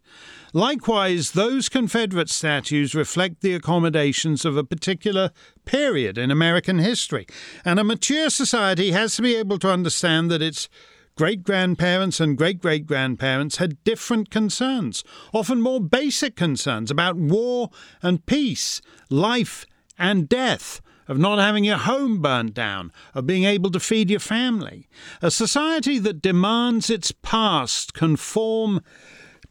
Likewise, 0.53 1.33
those 1.33 1.69
Confederate 1.69 2.29
statues 2.29 2.95
reflect 2.95 3.41
the 3.41 3.55
accommodations 3.55 4.45
of 4.45 4.57
a 4.57 4.65
particular 4.65 5.31
period 5.65 6.19
in 6.19 6.31
American 6.31 6.81
history, 6.81 7.27
and 7.65 7.79
a 7.79 7.85
mature 7.85 8.31
society 8.31 8.91
has 8.91 9.15
to 9.17 9.23
be 9.23 9.37
able 9.37 9.59
to 9.61 9.71
understand 9.71 10.31
that 10.31 10.43
its 10.43 10.69
great 11.17 11.43
grandparents 11.43 12.21
and 12.21 12.37
great 12.37 12.61
great 12.61 12.87
grandparents 12.87 13.57
had 13.57 13.83
different 13.85 14.31
concerns, 14.31 15.05
often 15.33 15.61
more 15.61 15.81
basic 15.81 16.37
concerns 16.37 16.91
about 16.91 17.17
war 17.17 17.71
and 18.03 18.25
peace, 18.27 18.81
life 19.09 19.67
and 19.99 20.29
death 20.29 20.81
of 21.11 21.19
not 21.19 21.41
having 21.41 21.65
your 21.65 21.77
home 21.77 22.23
burnt 22.23 22.55
down, 22.55 22.93
of 23.15 23.27
being 23.27 23.43
able 23.43 23.71
to 23.71 23.81
feed 23.81 24.09
your 24.11 24.21
family. 24.21 24.89
A 25.21 25.31
society 25.31 25.99
that 25.99 26.23
demands 26.23 26.89
its 26.89 27.11
past 27.11 27.95
conform 27.95 28.81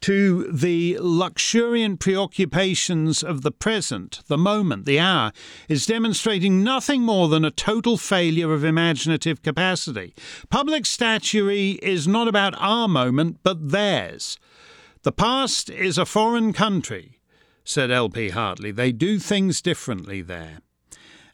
to 0.02 0.50
the 0.50 0.96
luxuriant 1.00 2.00
preoccupations 2.00 3.22
of 3.22 3.42
the 3.42 3.50
present, 3.50 4.22
the 4.26 4.38
moment, 4.38 4.86
the 4.86 4.98
hour, 4.98 5.32
is 5.68 5.86
demonstrating 5.86 6.64
nothing 6.64 7.02
more 7.02 7.28
than 7.28 7.44
a 7.44 7.50
total 7.50 7.96
failure 7.96 8.52
of 8.52 8.64
imaginative 8.64 9.42
capacity. 9.42 10.14
Public 10.48 10.86
statuary 10.86 11.72
is 11.82 12.08
not 12.08 12.28
about 12.28 12.54
our 12.58 12.88
moment, 12.88 13.38
but 13.42 13.70
theirs. 13.70 14.38
The 15.02 15.12
past 15.12 15.70
is 15.70 15.96
a 15.96 16.06
foreign 16.06 16.52
country, 16.52 17.20
said 17.64 17.90
L.P. 17.90 18.30
Hartley. 18.30 18.70
They 18.70 18.92
do 18.92 19.18
things 19.18 19.62
differently 19.62 20.20
there. 20.22 20.60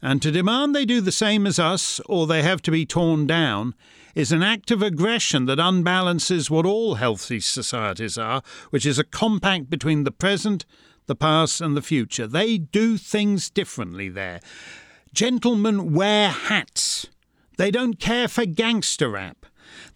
And 0.02 0.20
to 0.22 0.30
demand 0.30 0.74
they 0.74 0.84
do 0.84 1.00
the 1.00 1.10
same 1.12 1.46
as 1.46 1.58
us, 1.58 2.00
or 2.06 2.26
they 2.26 2.42
have 2.42 2.62
to 2.62 2.70
be 2.70 2.86
torn 2.86 3.26
down, 3.26 3.74
is 4.16 4.32
an 4.32 4.42
act 4.42 4.70
of 4.70 4.80
aggression 4.80 5.44
that 5.44 5.58
unbalances 5.58 6.48
what 6.48 6.64
all 6.64 6.94
healthy 6.94 7.38
societies 7.38 8.16
are, 8.16 8.42
which 8.70 8.86
is 8.86 8.98
a 8.98 9.04
compact 9.04 9.68
between 9.68 10.04
the 10.04 10.10
present, 10.10 10.64
the 11.04 11.14
past, 11.14 11.60
and 11.60 11.76
the 11.76 11.82
future. 11.82 12.26
They 12.26 12.56
do 12.56 12.96
things 12.96 13.50
differently 13.50 14.08
there. 14.08 14.40
Gentlemen 15.12 15.92
wear 15.92 16.30
hats. 16.30 17.08
They 17.58 17.70
don't 17.70 18.00
care 18.00 18.26
for 18.26 18.46
gangster 18.46 19.10
rap. 19.10 19.44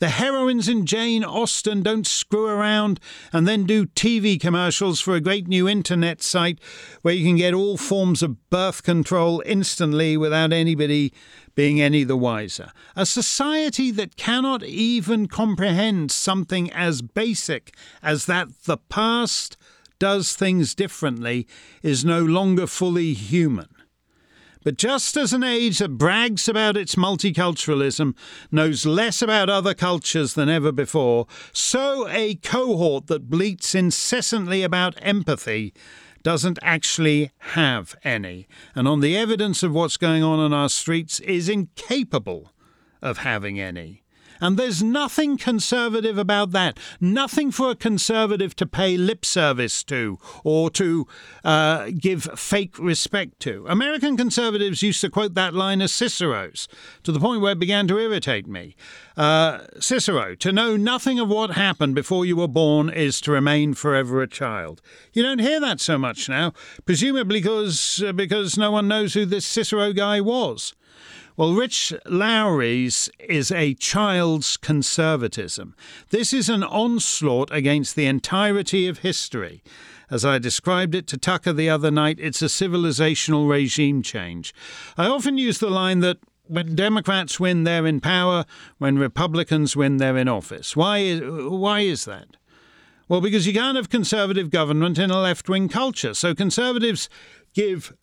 The 0.00 0.08
heroines 0.08 0.68
in 0.68 0.84
Jane 0.84 1.24
Austen 1.24 1.82
don't 1.82 2.06
screw 2.06 2.46
around 2.46 3.00
and 3.32 3.46
then 3.48 3.64
do 3.64 3.86
TV 3.86 4.38
commercials 4.38 5.00
for 5.00 5.14
a 5.14 5.20
great 5.20 5.48
new 5.48 5.68
internet 5.68 6.22
site 6.22 6.58
where 7.02 7.14
you 7.14 7.24
can 7.24 7.36
get 7.36 7.54
all 7.54 7.76
forms 7.76 8.22
of 8.22 8.50
birth 8.50 8.82
control 8.82 9.42
instantly 9.46 10.16
without 10.16 10.52
anybody 10.52 11.12
being 11.60 11.78
any 11.78 12.04
the 12.04 12.16
wiser. 12.16 12.72
A 12.96 13.04
society 13.04 13.90
that 13.90 14.16
cannot 14.16 14.62
even 14.62 15.28
comprehend 15.28 16.10
something 16.10 16.72
as 16.72 17.02
basic 17.02 17.76
as 18.02 18.24
that 18.24 18.48
the 18.64 18.78
past 18.78 19.58
does 19.98 20.32
things 20.32 20.74
differently 20.74 21.46
is 21.82 22.02
no 22.02 22.22
longer 22.22 22.66
fully 22.66 23.12
human. 23.12 23.68
But 24.64 24.78
just 24.78 25.18
as 25.18 25.34
an 25.34 25.44
age 25.44 25.80
that 25.80 25.98
brags 25.98 26.48
about 26.48 26.78
its 26.78 26.94
multiculturalism 26.94 28.16
knows 28.50 28.86
less 28.86 29.20
about 29.20 29.50
other 29.50 29.74
cultures 29.74 30.32
than 30.32 30.48
ever 30.48 30.72
before, 30.72 31.26
so 31.52 32.08
a 32.08 32.36
cohort 32.36 33.06
that 33.08 33.28
bleats 33.28 33.74
incessantly 33.74 34.62
about 34.62 34.94
empathy 35.02 35.74
doesn't 36.22 36.58
actually 36.62 37.30
have 37.38 37.94
any, 38.04 38.46
and 38.74 38.86
on 38.86 39.00
the 39.00 39.16
evidence 39.16 39.62
of 39.62 39.72
what's 39.72 39.96
going 39.96 40.22
on 40.22 40.40
in 40.40 40.52
our 40.52 40.68
streets 40.68 41.20
is 41.20 41.48
incapable 41.48 42.52
of 43.02 43.18
having 43.18 43.58
any. 43.58 44.02
And 44.40 44.56
there's 44.56 44.82
nothing 44.82 45.36
conservative 45.36 46.18
about 46.18 46.52
that. 46.52 46.78
Nothing 47.00 47.50
for 47.50 47.70
a 47.70 47.76
conservative 47.76 48.56
to 48.56 48.66
pay 48.66 48.96
lip 48.96 49.24
service 49.24 49.84
to 49.84 50.18
or 50.44 50.70
to 50.70 51.06
uh, 51.44 51.90
give 51.98 52.24
fake 52.36 52.78
respect 52.78 53.40
to. 53.40 53.66
American 53.68 54.16
conservatives 54.16 54.82
used 54.82 55.00
to 55.02 55.10
quote 55.10 55.34
that 55.34 55.54
line 55.54 55.82
as 55.82 55.92
Cicero's, 55.92 56.68
to 57.02 57.12
the 57.12 57.20
point 57.20 57.40
where 57.40 57.52
it 57.52 57.58
began 57.58 57.86
to 57.88 57.98
irritate 57.98 58.46
me. 58.46 58.76
Uh, 59.16 59.66
Cicero, 59.78 60.34
to 60.36 60.52
know 60.52 60.76
nothing 60.76 61.18
of 61.18 61.28
what 61.28 61.50
happened 61.50 61.94
before 61.94 62.24
you 62.24 62.36
were 62.36 62.48
born 62.48 62.88
is 62.88 63.20
to 63.20 63.30
remain 63.30 63.74
forever 63.74 64.22
a 64.22 64.26
child. 64.26 64.80
You 65.12 65.22
don't 65.22 65.40
hear 65.40 65.60
that 65.60 65.80
so 65.80 65.98
much 65.98 66.28
now, 66.28 66.54
presumably 66.86 67.40
because, 67.40 68.02
uh, 68.06 68.12
because 68.12 68.56
no 68.56 68.70
one 68.70 68.88
knows 68.88 69.14
who 69.14 69.26
this 69.26 69.44
Cicero 69.44 69.92
guy 69.92 70.20
was. 70.20 70.74
Well, 71.40 71.54
Rich 71.54 71.94
Lowry's 72.04 73.08
is 73.18 73.50
a 73.50 73.72
child's 73.72 74.58
conservatism. 74.58 75.74
This 76.10 76.34
is 76.34 76.50
an 76.50 76.62
onslaught 76.62 77.50
against 77.50 77.96
the 77.96 78.04
entirety 78.04 78.86
of 78.86 78.98
history. 78.98 79.62
As 80.10 80.22
I 80.22 80.36
described 80.36 80.94
it 80.94 81.06
to 81.06 81.16
Tucker 81.16 81.54
the 81.54 81.70
other 81.70 81.90
night, 81.90 82.18
it's 82.20 82.42
a 82.42 82.44
civilizational 82.44 83.48
regime 83.48 84.02
change. 84.02 84.52
I 84.98 85.06
often 85.06 85.38
use 85.38 85.60
the 85.60 85.70
line 85.70 86.00
that 86.00 86.18
when 86.46 86.74
Democrats 86.74 87.40
win, 87.40 87.64
they're 87.64 87.86
in 87.86 88.02
power. 88.02 88.44
When 88.76 88.98
Republicans 88.98 89.74
win, 89.74 89.96
they're 89.96 90.18
in 90.18 90.28
office. 90.28 90.76
Why 90.76 90.98
is, 90.98 91.22
why 91.24 91.80
is 91.80 92.04
that? 92.04 92.36
Well, 93.08 93.22
because 93.22 93.46
you 93.46 93.54
can't 93.54 93.78
have 93.78 93.88
conservative 93.88 94.50
government 94.50 94.98
in 94.98 95.10
a 95.10 95.18
left 95.18 95.48
wing 95.48 95.70
culture. 95.70 96.12
So 96.12 96.34
conservatives 96.34 97.08
give 97.54 97.94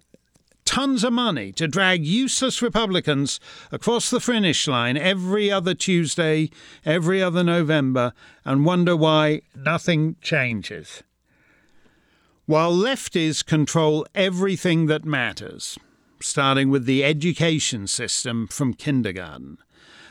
tons 0.68 1.06
of 1.06 1.14
money 1.14 1.54
to 1.54 1.66
drag 1.66 2.06
useless 2.06 2.62
Republicans 2.62 3.40
across 3.72 4.10
the 4.10 4.20
finish 4.20 4.68
line 4.68 4.98
every 4.98 5.50
other 5.50 5.74
Tuesday, 5.74 6.50
every 6.86 7.24
other 7.24 7.42
November, 7.42 8.12
and 8.44 8.66
wonder 8.66 8.94
why 8.94 9.42
nothing 9.56 10.18
changes. 10.22 11.04
While 12.46 12.74
lefties 12.74 13.46
control 13.46 14.06
everything 14.14 14.88
that 14.88 15.06
matters, 15.06 15.78
starting 16.20 16.70
with 16.70 16.86
the 16.86 17.02
education 17.02 17.88
system 17.88 18.46
from 18.48 18.74
kindergarten. 18.74 19.60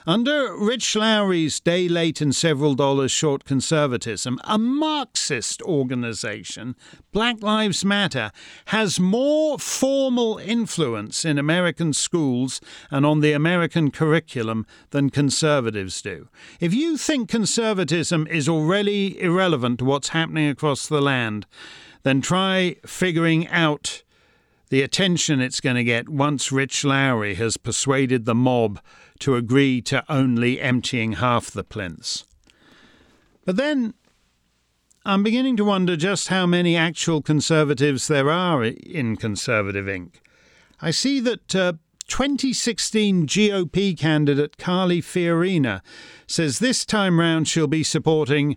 Under 0.09 0.57
Rich 0.57 0.95
Lowry's 0.95 1.59
day 1.59 1.89
late 1.89 2.21
and 2.21 2.33
several 2.33 2.77
dollars 2.77 3.11
short 3.11 3.45
conservatism, 3.45 4.39
a 4.45 4.57
Marxist 4.57 5.61
organization, 5.63 6.77
Black 7.11 7.43
Lives 7.43 7.85
Matter, 7.85 8.31
has 8.67 9.01
more 9.01 9.59
formal 9.59 10.39
influence 10.39 11.25
in 11.25 11.39
American 11.39 11.93
schools 11.93 12.61
and 12.89 13.05
on 13.05 13.19
the 13.19 13.33
American 13.33 13.91
curriculum 13.91 14.65
than 14.91 15.11
conservatives 15.11 16.01
do. 16.01 16.29
If 16.61 16.73
you 16.73 16.97
think 16.97 17.29
conservatism 17.29 18.29
is 18.29 18.49
already 18.49 19.21
irrelevant 19.21 19.81
to 19.81 19.87
what's 19.87 20.11
happening 20.11 20.49
across 20.49 20.87
the 20.87 21.03
land, 21.03 21.47
then 22.05 22.21
try 22.21 22.77
figuring 22.87 23.49
out 23.49 24.05
the 24.69 24.83
attention 24.83 25.41
it's 25.41 25.61
going 25.61 25.77
to 25.77 25.85
get 25.85 26.09
once 26.09 26.53
Rich 26.53 26.85
Lowry 26.85 27.35
has 27.35 27.57
persuaded 27.57 28.25
the 28.25 28.35
mob 28.37 28.81
to 29.21 29.37
agree 29.37 29.81
to 29.83 30.05
only 30.09 30.61
emptying 30.61 31.13
half 31.13 31.51
the 31.51 31.65
plinths. 31.65 32.25
But 33.45 33.57
then 33.57 33.95
I'm 35.05 35.23
beginning 35.23 35.57
to 35.59 35.65
wonder 35.65 35.97
just 35.97 36.29
how 36.29 36.47
many 36.47 36.77
actual 36.77 37.23
Conservatives 37.23 38.09
there 38.09 38.29
are 38.29 38.65
in 38.65 39.17
Conservative 39.17 39.87
Inc. 39.87 40.15
I 40.81 40.91
see 40.91 41.21
that 41.21 41.55
uh, 41.55 41.75
2016 42.09 43.27
GOP 43.27 43.97
candidate 43.97 44.59
Carly 44.59 45.01
Fiorina 45.01 45.81
says 46.27 46.59
this 46.59 46.85
time 46.85 47.21
round 47.21 47.47
she'll 47.47 47.69
be 47.69 47.85
supporting 47.85 48.57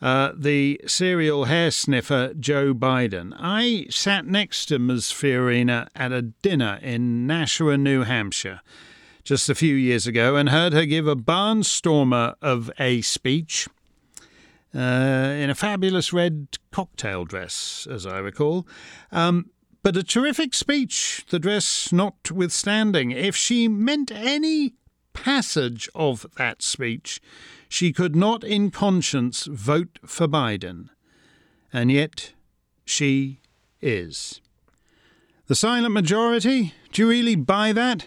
uh, 0.00 0.32
the 0.36 0.80
serial 0.86 1.46
hair 1.46 1.72
sniffer 1.72 2.32
Joe 2.38 2.74
Biden. 2.74 3.34
I 3.36 3.86
sat 3.90 4.24
next 4.24 4.66
to 4.66 4.78
Ms. 4.78 5.06
Fiorina 5.06 5.88
at 5.96 6.12
a 6.12 6.22
dinner 6.22 6.78
in 6.80 7.26
Nashua, 7.26 7.76
New 7.76 8.02
Hampshire 8.04 8.60
just 9.24 9.48
a 9.48 9.54
few 9.54 9.74
years 9.74 10.06
ago 10.06 10.36
and 10.36 10.48
heard 10.48 10.72
her 10.72 10.84
give 10.84 11.06
a 11.06 11.16
barnstormer 11.16 12.34
of 12.42 12.70
a 12.78 13.00
speech 13.02 13.68
uh, 14.74 14.78
in 14.78 15.50
a 15.50 15.54
fabulous 15.54 16.12
red 16.12 16.48
cocktail 16.70 17.24
dress, 17.24 17.86
as 17.90 18.06
I 18.06 18.18
recall. 18.18 18.66
Um, 19.10 19.50
but 19.82 19.96
a 19.96 20.02
terrific 20.02 20.54
speech, 20.54 21.24
the 21.28 21.38
dress 21.38 21.92
notwithstanding. 21.92 23.10
If 23.10 23.36
she 23.36 23.68
meant 23.68 24.10
any 24.10 24.74
passage 25.12 25.88
of 25.94 26.26
that 26.36 26.62
speech, 26.62 27.20
she 27.68 27.92
could 27.92 28.16
not 28.16 28.44
in 28.44 28.70
conscience 28.70 29.44
vote 29.46 29.98
for 30.06 30.28
Biden. 30.28 30.88
And 31.72 31.90
yet 31.90 32.32
she 32.84 33.40
is. 33.80 34.40
The 35.46 35.54
silent 35.54 35.92
majority? 35.92 36.74
Do 36.92 37.02
you 37.02 37.08
really 37.08 37.34
buy 37.34 37.72
that? 37.72 38.06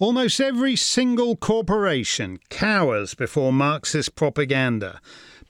Almost 0.00 0.40
every 0.40 0.76
single 0.76 1.36
corporation 1.36 2.38
cowers 2.48 3.12
before 3.12 3.52
Marxist 3.52 4.14
propaganda. 4.14 4.98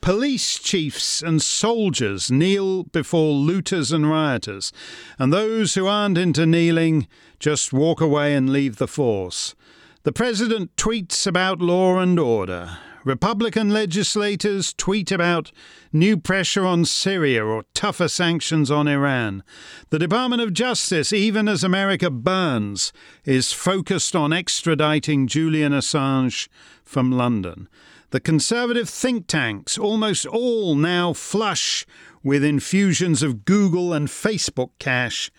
Police 0.01 0.59
chiefs 0.59 1.21
and 1.21 1.41
soldiers 1.41 2.29
kneel 2.29 2.83
before 2.83 3.31
looters 3.31 3.93
and 3.93 4.09
rioters, 4.09 4.73
and 5.17 5.31
those 5.31 5.75
who 5.75 5.87
aren't 5.87 6.17
into 6.17 6.45
kneeling 6.45 7.07
just 7.39 7.71
walk 7.71 8.01
away 8.01 8.35
and 8.35 8.49
leave 8.49 8.75
the 8.75 8.89
force. 8.89 9.55
The 10.03 10.11
president 10.11 10.75
tweets 10.75 11.25
about 11.25 11.61
law 11.61 11.99
and 11.99 12.19
order. 12.19 12.77
Republican 13.03 13.71
legislators 13.71 14.73
tweet 14.73 15.11
about 15.11 15.51
new 15.91 16.17
pressure 16.17 16.65
on 16.65 16.85
Syria 16.85 17.43
or 17.43 17.63
tougher 17.73 18.07
sanctions 18.07 18.69
on 18.69 18.87
Iran. 18.87 19.43
The 19.89 19.97
Department 19.97 20.41
of 20.41 20.53
Justice, 20.53 21.11
even 21.11 21.47
as 21.47 21.63
America 21.63 22.11
burns, 22.11 22.93
is 23.25 23.51
focused 23.51 24.15
on 24.15 24.29
extraditing 24.29 25.25
Julian 25.25 25.73
Assange 25.73 26.47
from 26.83 27.11
London. 27.11 27.67
The 28.11 28.19
conservative 28.19 28.89
think 28.89 29.25
tanks, 29.25 29.77
almost 29.77 30.27
all 30.27 30.75
now 30.75 31.13
flush 31.13 31.87
with 32.21 32.43
infusions 32.43 33.23
of 33.23 33.45
Google 33.45 33.93
and 33.93 34.09
Facebook 34.09 34.69
cash, 34.77 35.31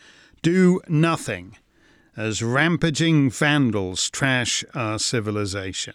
do 0.42 0.80
nothing 0.88 1.56
as 2.16 2.42
rampaging 2.42 3.30
vandals 3.30 4.10
trash 4.10 4.64
our 4.74 4.98
civilization. 4.98 5.94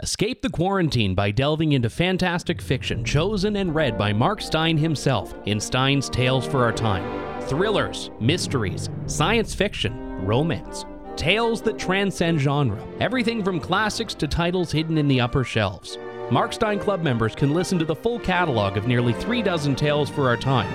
Escape 0.00 0.40
the 0.40 0.48
quarantine 0.48 1.14
by 1.14 1.30
delving 1.30 1.72
into 1.72 1.90
fantastic 1.90 2.62
fiction 2.62 3.04
chosen 3.04 3.56
and 3.56 3.74
read 3.74 3.98
by 3.98 4.10
Mark 4.10 4.40
Steyn 4.40 4.78
himself 4.78 5.34
in 5.44 5.60
Steyn's 5.60 6.08
Tales 6.08 6.46
for 6.46 6.64
Our 6.64 6.72
Time. 6.72 7.42
Thrillers, 7.42 8.10
mysteries, 8.18 8.88
science 9.04 9.54
fiction, 9.54 10.24
romance. 10.24 10.86
Tales 11.14 11.60
that 11.62 11.78
transcend 11.78 12.40
genre. 12.40 12.82
Everything 13.00 13.44
from 13.44 13.60
classics 13.60 14.14
to 14.14 14.26
titles 14.26 14.72
hidden 14.72 14.96
in 14.96 15.08
the 15.08 15.20
upper 15.20 15.44
shelves. 15.44 15.98
Mark 16.30 16.54
Steyn 16.54 16.78
Club 16.78 17.02
members 17.02 17.34
can 17.34 17.52
listen 17.52 17.78
to 17.78 17.84
the 17.84 17.94
full 17.94 18.18
catalog 18.18 18.78
of 18.78 18.86
nearly 18.86 19.12
three 19.12 19.42
dozen 19.42 19.76
tales 19.76 20.08
for 20.08 20.26
our 20.26 20.38
time. 20.38 20.72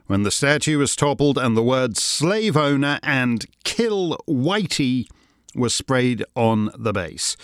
when 0.07 0.22
the 0.22 0.31
statue 0.31 0.79
was 0.79 0.94
toppled 0.94 1.38
and 1.38 1.57
the 1.57 1.62
words 1.62 2.01
slave 2.01 2.57
owner 2.57 3.01
and 3.03 3.46
kill 3.64 4.16
Whitey 4.29 5.07
were 5.57 5.68
sprayed 5.68 6.25
on 6.37 6.70
the 6.79 6.92
base. 6.92 7.37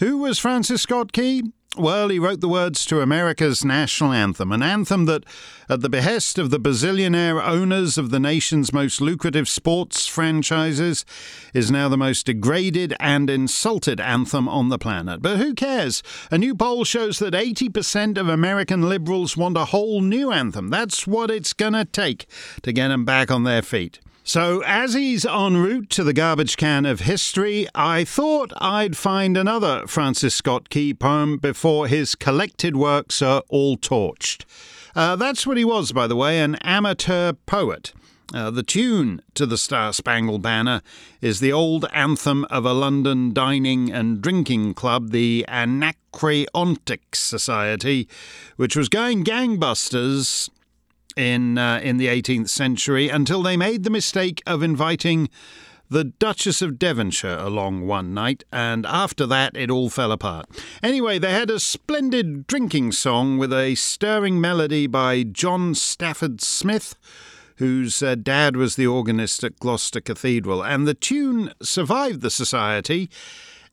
Who 0.00 0.18
was 0.18 0.38
Francis 0.38 0.82
Scott 0.82 1.12
Key? 1.12 1.52
Well, 1.78 2.08
he 2.08 2.18
wrote 2.18 2.40
the 2.40 2.48
words 2.48 2.86
to 2.86 3.02
America's 3.02 3.62
national 3.62 4.12
anthem, 4.12 4.50
an 4.50 4.62
anthem 4.62 5.04
that, 5.04 5.24
at 5.68 5.82
the 5.82 5.90
behest 5.90 6.38
of 6.38 6.48
the 6.48 6.58
bazillionaire 6.58 7.42
owners 7.46 7.98
of 7.98 8.08
the 8.08 8.18
nation's 8.18 8.72
most 8.72 9.02
lucrative 9.02 9.46
sports 9.46 10.06
franchises, 10.06 11.04
is 11.52 11.70
now 11.70 11.90
the 11.90 11.98
most 11.98 12.24
degraded 12.24 12.94
and 12.98 13.28
insulted 13.28 14.00
anthem 14.00 14.48
on 14.48 14.70
the 14.70 14.78
planet. 14.78 15.20
But 15.20 15.36
who 15.36 15.52
cares? 15.52 16.02
A 16.30 16.38
new 16.38 16.54
poll 16.54 16.84
shows 16.84 17.18
that 17.18 17.34
80% 17.34 18.16
of 18.16 18.26
American 18.26 18.88
liberals 18.88 19.36
want 19.36 19.58
a 19.58 19.66
whole 19.66 20.00
new 20.00 20.32
anthem. 20.32 20.70
That's 20.70 21.06
what 21.06 21.30
it's 21.30 21.52
going 21.52 21.74
to 21.74 21.84
take 21.84 22.26
to 22.62 22.72
get 22.72 22.88
them 22.88 23.04
back 23.04 23.30
on 23.30 23.44
their 23.44 23.60
feet. 23.60 24.00
So, 24.28 24.60
as 24.66 24.94
he's 24.94 25.24
en 25.24 25.56
route 25.56 25.88
to 25.90 26.02
the 26.02 26.12
garbage 26.12 26.56
can 26.56 26.84
of 26.84 27.02
history, 27.02 27.68
I 27.76 28.02
thought 28.02 28.52
I'd 28.56 28.96
find 28.96 29.36
another 29.36 29.86
Francis 29.86 30.34
Scott 30.34 30.68
Key 30.68 30.94
poem 30.94 31.36
before 31.36 31.86
his 31.86 32.16
collected 32.16 32.74
works 32.74 33.22
are 33.22 33.44
all 33.48 33.76
torched. 33.76 34.44
Uh, 34.96 35.14
that's 35.14 35.46
what 35.46 35.56
he 35.56 35.64
was, 35.64 35.92
by 35.92 36.08
the 36.08 36.16
way, 36.16 36.40
an 36.40 36.56
amateur 36.56 37.34
poet. 37.34 37.92
Uh, 38.34 38.50
the 38.50 38.64
tune 38.64 39.22
to 39.34 39.46
the 39.46 39.56
Star 39.56 39.92
Spangled 39.92 40.42
Banner 40.42 40.82
is 41.20 41.38
the 41.38 41.52
old 41.52 41.86
anthem 41.92 42.44
of 42.46 42.66
a 42.66 42.72
London 42.72 43.32
dining 43.32 43.92
and 43.92 44.20
drinking 44.20 44.74
club, 44.74 45.10
the 45.10 45.44
Anacreontic 45.46 47.14
Society, 47.14 48.08
which 48.56 48.74
was 48.74 48.88
going 48.88 49.22
gangbusters 49.22 50.50
in 51.16 51.58
uh, 51.58 51.80
in 51.82 51.96
the 51.96 52.06
18th 52.06 52.48
century 52.48 53.08
until 53.08 53.42
they 53.42 53.56
made 53.56 53.82
the 53.82 53.90
mistake 53.90 54.42
of 54.46 54.62
inviting 54.62 55.28
the 55.88 56.04
Duchess 56.04 56.62
of 56.62 56.78
Devonshire 56.78 57.38
along 57.38 57.86
one 57.86 58.12
night, 58.12 58.44
and 58.52 58.84
after 58.86 59.24
that 59.26 59.56
it 59.56 59.70
all 59.70 59.88
fell 59.88 60.12
apart. 60.12 60.46
Anyway, 60.82 61.18
they 61.18 61.32
had 61.32 61.50
a 61.50 61.60
splendid 61.60 62.46
drinking 62.46 62.92
song 62.92 63.38
with 63.38 63.52
a 63.52 63.74
stirring 63.76 64.40
melody 64.40 64.86
by 64.86 65.22
John 65.22 65.74
Stafford 65.74 66.40
Smith, 66.40 66.96
whose 67.56 68.02
uh, 68.02 68.16
dad 68.16 68.56
was 68.56 68.76
the 68.76 68.86
organist 68.86 69.44
at 69.44 69.60
Gloucester 69.60 70.00
Cathedral, 70.00 70.62
and 70.62 70.86
the 70.86 70.94
tune 70.94 71.52
survived 71.62 72.20
the 72.20 72.30
society, 72.30 73.08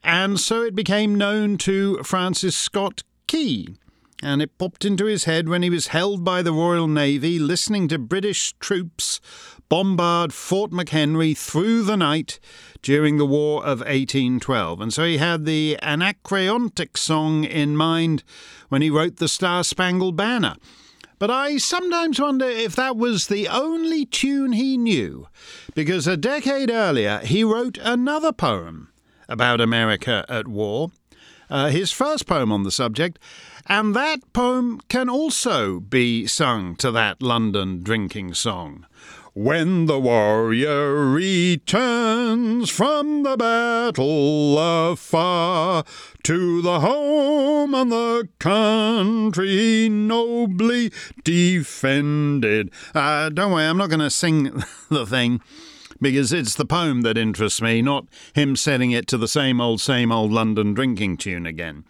and 0.03 0.39
so 0.39 0.61
it 0.61 0.75
became 0.75 1.15
known 1.15 1.57
to 1.59 2.01
Francis 2.03 2.55
Scott 2.55 3.03
Key 3.27 3.77
and 4.23 4.41
it 4.41 4.57
popped 4.57 4.85
into 4.85 5.05
his 5.05 5.25
head 5.25 5.49
when 5.49 5.61
he 5.63 5.69
was 5.69 5.87
held 5.87 6.23
by 6.23 6.41
the 6.41 6.53
Royal 6.53 6.87
Navy 6.87 7.37
listening 7.37 7.89
to 7.89 7.99
British 7.99 8.53
troops 8.53 9.19
bombard 9.67 10.33
Fort 10.33 10.71
McHenry 10.71 11.37
through 11.37 11.83
the 11.83 11.97
night 11.97 12.39
during 12.81 13.17
the 13.17 13.25
War 13.25 13.61
of 13.61 13.79
1812. 13.79 14.79
And 14.79 14.93
so 14.93 15.03
he 15.03 15.17
had 15.17 15.45
the 15.45 15.77
Anacreontic 15.81 16.95
song 16.95 17.43
in 17.43 17.75
mind 17.75 18.23
when 18.69 18.81
he 18.81 18.89
wrote 18.89 19.17
the 19.17 19.27
Star 19.27 19.63
Spangled 19.63 20.15
Banner. 20.15 20.55
But 21.19 21.29
I 21.29 21.57
sometimes 21.57 22.19
wonder 22.19 22.45
if 22.45 22.75
that 22.75 22.95
was 22.95 23.27
the 23.27 23.47
only 23.47 24.05
tune 24.05 24.53
he 24.53 24.77
knew, 24.77 25.27
because 25.75 26.07
a 26.07 26.17
decade 26.17 26.69
earlier 26.69 27.19
he 27.19 27.43
wrote 27.43 27.77
another 27.81 28.31
poem 28.31 28.89
about 29.27 29.61
America 29.61 30.25
at 30.29 30.47
war, 30.47 30.91
uh, 31.49 31.69
his 31.69 31.91
first 31.91 32.25
poem 32.25 32.51
on 32.51 32.63
the 32.63 32.71
subject, 32.71 33.19
and 33.67 33.95
that 33.95 34.33
poem 34.33 34.81
can 34.89 35.09
also 35.09 35.79
be 35.79 36.27
sung 36.27 36.75
to 36.75 36.91
that 36.91 37.21
London 37.21 37.81
drinking 37.81 38.33
song. 38.33 38.85
When 39.35 39.87
the 39.87 39.99
warrior 39.99 41.07
returns 41.09 42.69
from 42.69 43.23
the 43.23 43.35
battle 43.35 44.59
afar 44.59 45.85
to 46.21 46.61
the 46.61 46.79
home 46.81 47.73
and 47.73 47.91
the 47.91 48.29
country 48.37 49.89
nobly 49.89 50.91
defended. 51.23 52.71
Uh, 52.93 53.29
don't 53.29 53.53
worry, 53.53 53.65
I'm 53.65 53.77
not 53.77 53.89
going 53.89 54.01
to 54.01 54.11
sing 54.11 54.63
the 54.89 55.07
thing 55.07 55.41
because 55.99 56.31
it's 56.31 56.53
the 56.53 56.65
poem 56.65 57.01
that 57.01 57.17
interests 57.17 57.61
me, 57.61 57.81
not 57.81 58.05
him 58.33 58.55
setting 58.55 58.91
it 58.91 59.07
to 59.07 59.17
the 59.17 59.27
same 59.27 59.59
old, 59.59 59.81
same 59.81 60.11
old 60.11 60.31
London 60.31 60.75
drinking 60.75 61.17
tune 61.17 61.47
again. 61.47 61.85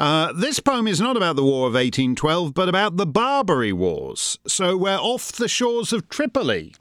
Uh, 0.00 0.32
this 0.32 0.60
poem 0.60 0.88
is 0.88 0.98
not 0.98 1.14
about 1.14 1.36
the 1.36 1.44
War 1.44 1.66
of 1.66 1.74
1812, 1.74 2.54
but 2.54 2.70
about 2.70 2.96
the 2.96 3.04
Barbary 3.04 3.70
Wars. 3.70 4.38
So 4.46 4.74
we're 4.74 4.96
off 4.96 5.30
the 5.30 5.46
shores 5.46 5.92
of 5.92 6.08
Tripoli, 6.08 6.74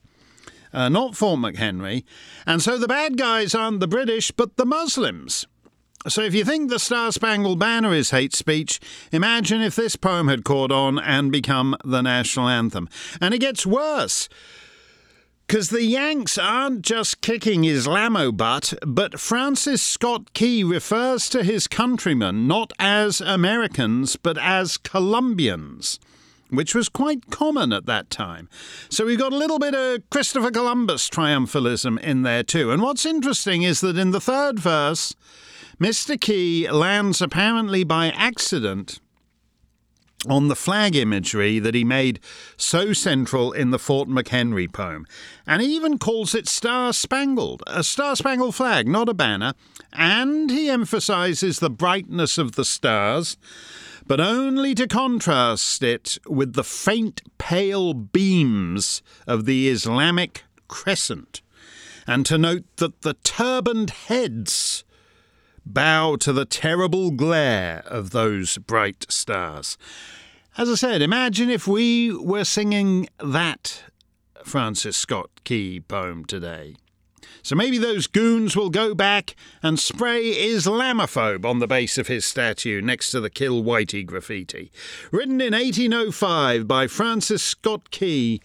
uh, 0.71 0.87
not 0.87 1.17
Fort 1.17 1.41
McHenry. 1.41 2.05
And 2.47 2.61
so 2.61 2.77
the 2.77 2.87
bad 2.87 3.17
guys 3.17 3.53
aren't 3.53 3.81
the 3.81 3.89
British, 3.89 4.31
but 4.31 4.55
the 4.55 4.65
Muslims. 4.65 5.45
So 6.07 6.21
if 6.21 6.33
you 6.33 6.45
think 6.45 6.69
the 6.69 6.79
Star 6.79 7.11
Spangled 7.11 7.59
Banner 7.59 7.93
is 7.93 8.11
hate 8.11 8.33
speech, 8.33 8.79
imagine 9.11 9.61
if 9.61 9.75
this 9.75 9.97
poem 9.97 10.29
had 10.29 10.45
caught 10.45 10.71
on 10.71 10.97
and 10.97 11.29
become 11.29 11.75
the 11.83 12.01
national 12.01 12.47
anthem. 12.47 12.87
And 13.19 13.33
it 13.33 13.39
gets 13.39 13.65
worse. 13.65 14.29
Because 15.49 15.71
the 15.71 15.83
Yanks 15.83 16.37
aren't 16.37 16.83
just 16.83 17.21
kicking 17.21 17.63
Islamo 17.63 18.37
butt, 18.37 18.75
but 18.85 19.19
Francis 19.19 19.81
Scott 19.81 20.31
Key 20.35 20.63
refers 20.63 21.27
to 21.29 21.43
his 21.43 21.65
countrymen 21.65 22.47
not 22.47 22.71
as 22.77 23.19
Americans, 23.19 24.15
but 24.15 24.37
as 24.37 24.77
Columbians, 24.77 25.97
which 26.51 26.75
was 26.75 26.87
quite 26.87 27.31
common 27.31 27.73
at 27.73 27.87
that 27.87 28.11
time. 28.11 28.47
So 28.89 29.07
we've 29.07 29.17
got 29.17 29.33
a 29.33 29.37
little 29.37 29.57
bit 29.57 29.73
of 29.73 30.07
Christopher 30.11 30.51
Columbus 30.51 31.09
triumphalism 31.09 31.99
in 31.99 32.21
there 32.21 32.43
too. 32.43 32.69
And 32.69 32.83
what's 32.83 33.03
interesting 33.03 33.63
is 33.63 33.81
that 33.81 33.97
in 33.97 34.11
the 34.11 34.21
third 34.21 34.59
verse, 34.59 35.15
Mr. 35.79 36.21
Key 36.21 36.69
lands 36.69 37.23
apparently 37.23 37.83
by 37.83 38.11
accident 38.11 38.99
on 40.27 40.47
the 40.47 40.55
flag 40.55 40.95
imagery 40.95 41.59
that 41.59 41.75
he 41.75 41.83
made 41.83 42.19
so 42.57 42.93
central 42.93 43.51
in 43.51 43.71
the 43.71 43.79
Fort 43.79 44.09
McHenry 44.09 44.71
poem. 44.71 45.05
And 45.47 45.61
he 45.61 45.75
even 45.75 45.97
calls 45.97 46.35
it 46.35 46.47
Star 46.47 46.91
Spangled, 46.93 47.63
a 47.67 47.83
Star 47.83 48.15
Spangled 48.15 48.55
flag, 48.55 48.87
not 48.87 49.09
a 49.09 49.13
banner. 49.13 49.53
And 49.93 50.49
he 50.49 50.69
emphasizes 50.69 51.59
the 51.59 51.69
brightness 51.69 52.37
of 52.37 52.53
the 52.53 52.65
stars, 52.65 53.37
but 54.05 54.19
only 54.19 54.75
to 54.75 54.87
contrast 54.87 55.83
it 55.83 56.17
with 56.27 56.53
the 56.53 56.63
faint 56.63 57.21
pale 57.37 57.93
beams 57.93 59.01
of 59.25 59.45
the 59.45 59.69
Islamic 59.69 60.43
crescent, 60.67 61.41
and 62.05 62.25
to 62.25 62.37
note 62.37 62.65
that 62.77 63.01
the 63.01 63.13
turbaned 63.23 63.89
heads 63.91 64.83
bow 65.65 66.15
to 66.17 66.33
the 66.33 66.45
terrible 66.45 67.11
glare 67.11 67.83
of 67.85 68.11
those 68.11 68.57
bright 68.57 69.05
stars. 69.09 69.77
As 70.57 70.69
I 70.69 70.75
said, 70.75 71.01
imagine 71.01 71.49
if 71.49 71.67
we 71.67 72.13
were 72.13 72.45
singing 72.45 73.07
that 73.23 73.83
Francis 74.43 74.97
Scott 74.97 75.29
Key 75.43 75.79
poem 75.79 76.25
today. 76.25 76.75
So 77.41 77.55
maybe 77.55 77.77
those 77.77 78.07
goons 78.07 78.55
will 78.55 78.69
go 78.69 78.93
back 78.93 79.35
and 79.63 79.79
spray 79.79 80.35
Islamophobe 80.35 81.45
on 81.45 81.59
the 81.59 81.67
base 81.67 81.97
of 81.97 82.07
his 82.07 82.25
statue 82.25 82.81
next 82.81 83.11
to 83.11 83.19
the 83.19 83.29
Kill 83.29 83.63
Whitey 83.63 84.05
graffiti. 84.05 84.71
Written 85.11 85.39
in 85.39 85.53
1805 85.53 86.67
by 86.67 86.87
Francis 86.87 87.43
Scott 87.43 87.91
Key, 87.91 88.41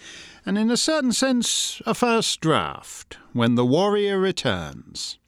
and 0.46 0.56
in 0.56 0.70
a 0.70 0.76
certain 0.76 1.12
sense, 1.12 1.82
a 1.86 1.94
first 1.94 2.40
draft, 2.40 3.18
when 3.32 3.54
the 3.54 3.66
warrior 3.66 4.18
returns. 4.18 5.18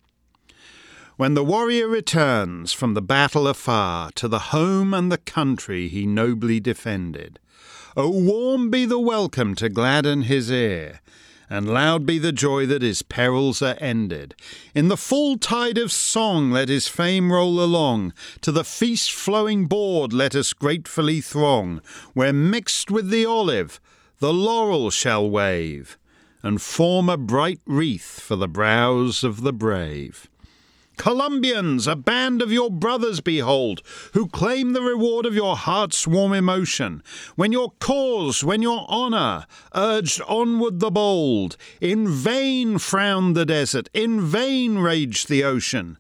When 1.16 1.32
the 1.32 1.44
warrior 1.44 1.88
returns 1.88 2.74
from 2.74 2.92
the 2.92 3.00
battle 3.00 3.48
afar 3.48 4.10
to 4.16 4.28
the 4.28 4.52
home 4.52 4.92
and 4.92 5.10
the 5.10 5.16
country 5.16 5.88
he 5.88 6.04
nobly 6.04 6.60
defended, 6.60 7.38
O 7.96 8.10
warm 8.10 8.68
be 8.68 8.84
the 8.84 8.98
welcome 8.98 9.54
to 9.54 9.70
gladden 9.70 10.22
his 10.22 10.50
ear, 10.50 11.00
and 11.48 11.72
loud 11.72 12.04
be 12.04 12.18
the 12.18 12.32
joy 12.32 12.66
that 12.66 12.82
his 12.82 13.00
perils 13.00 13.62
are 13.62 13.78
ended. 13.80 14.34
In 14.74 14.88
the 14.88 14.98
full 14.98 15.38
tide 15.38 15.78
of 15.78 15.90
song 15.90 16.50
let 16.50 16.68
his 16.68 16.86
fame 16.86 17.32
roll 17.32 17.62
along, 17.62 18.12
to 18.42 18.52
the 18.52 18.62
feast 18.62 19.10
flowing 19.10 19.64
board 19.64 20.12
let 20.12 20.34
us 20.34 20.52
gratefully 20.52 21.22
throng, 21.22 21.80
where 22.12 22.34
mixed 22.34 22.90
with 22.90 23.08
the 23.08 23.24
olive 23.24 23.80
the 24.18 24.34
laurel 24.34 24.90
shall 24.90 25.30
wave, 25.30 25.96
and 26.42 26.60
form 26.60 27.08
a 27.08 27.16
bright 27.16 27.60
wreath 27.64 28.20
for 28.20 28.36
the 28.36 28.46
brows 28.46 29.24
of 29.24 29.40
the 29.40 29.54
brave. 29.54 30.28
Columbians, 30.96 31.86
a 31.86 31.94
band 31.94 32.40
of 32.40 32.50
your 32.50 32.70
brothers 32.70 33.20
behold, 33.20 33.82
who 34.14 34.26
claim 34.28 34.72
the 34.72 34.80
reward 34.80 35.26
of 35.26 35.34
your 35.34 35.54
heart's 35.54 36.06
warm 36.06 36.32
emotion. 36.32 37.02
When 37.36 37.52
your 37.52 37.72
cause, 37.80 38.42
when 38.42 38.62
your 38.62 38.88
honour, 38.88 39.46
urged 39.74 40.22
onward 40.22 40.80
the 40.80 40.90
bold, 40.90 41.56
in 41.80 42.08
vain 42.08 42.78
frowned 42.78 43.36
the 43.36 43.44
desert, 43.44 43.90
in 43.92 44.22
vain 44.22 44.78
raged 44.78 45.28
the 45.28 45.44
ocean. 45.44 45.98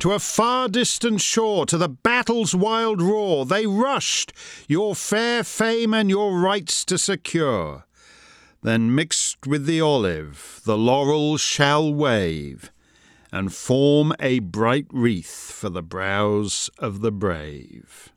To 0.00 0.12
a 0.12 0.18
far 0.18 0.68
distant 0.68 1.20
shore, 1.20 1.64
to 1.66 1.78
the 1.78 1.88
battle's 1.88 2.54
wild 2.54 3.00
roar, 3.00 3.46
they 3.46 3.66
rushed, 3.66 4.32
your 4.68 4.94
fair 4.94 5.42
fame 5.42 5.94
and 5.94 6.10
your 6.10 6.38
rights 6.38 6.84
to 6.86 6.98
secure. 6.98 7.86
Then 8.62 8.94
mixed 8.94 9.46
with 9.46 9.66
the 9.66 9.80
olive, 9.80 10.60
the 10.64 10.78
laurel 10.78 11.38
shall 11.38 11.92
wave 11.92 12.70
and 13.34 13.52
form 13.52 14.14
a 14.20 14.38
bright 14.38 14.86
wreath 14.92 15.50
for 15.50 15.68
the 15.68 15.82
brows 15.82 16.70
of 16.78 17.00
the 17.00 17.10
brave. 17.10 18.12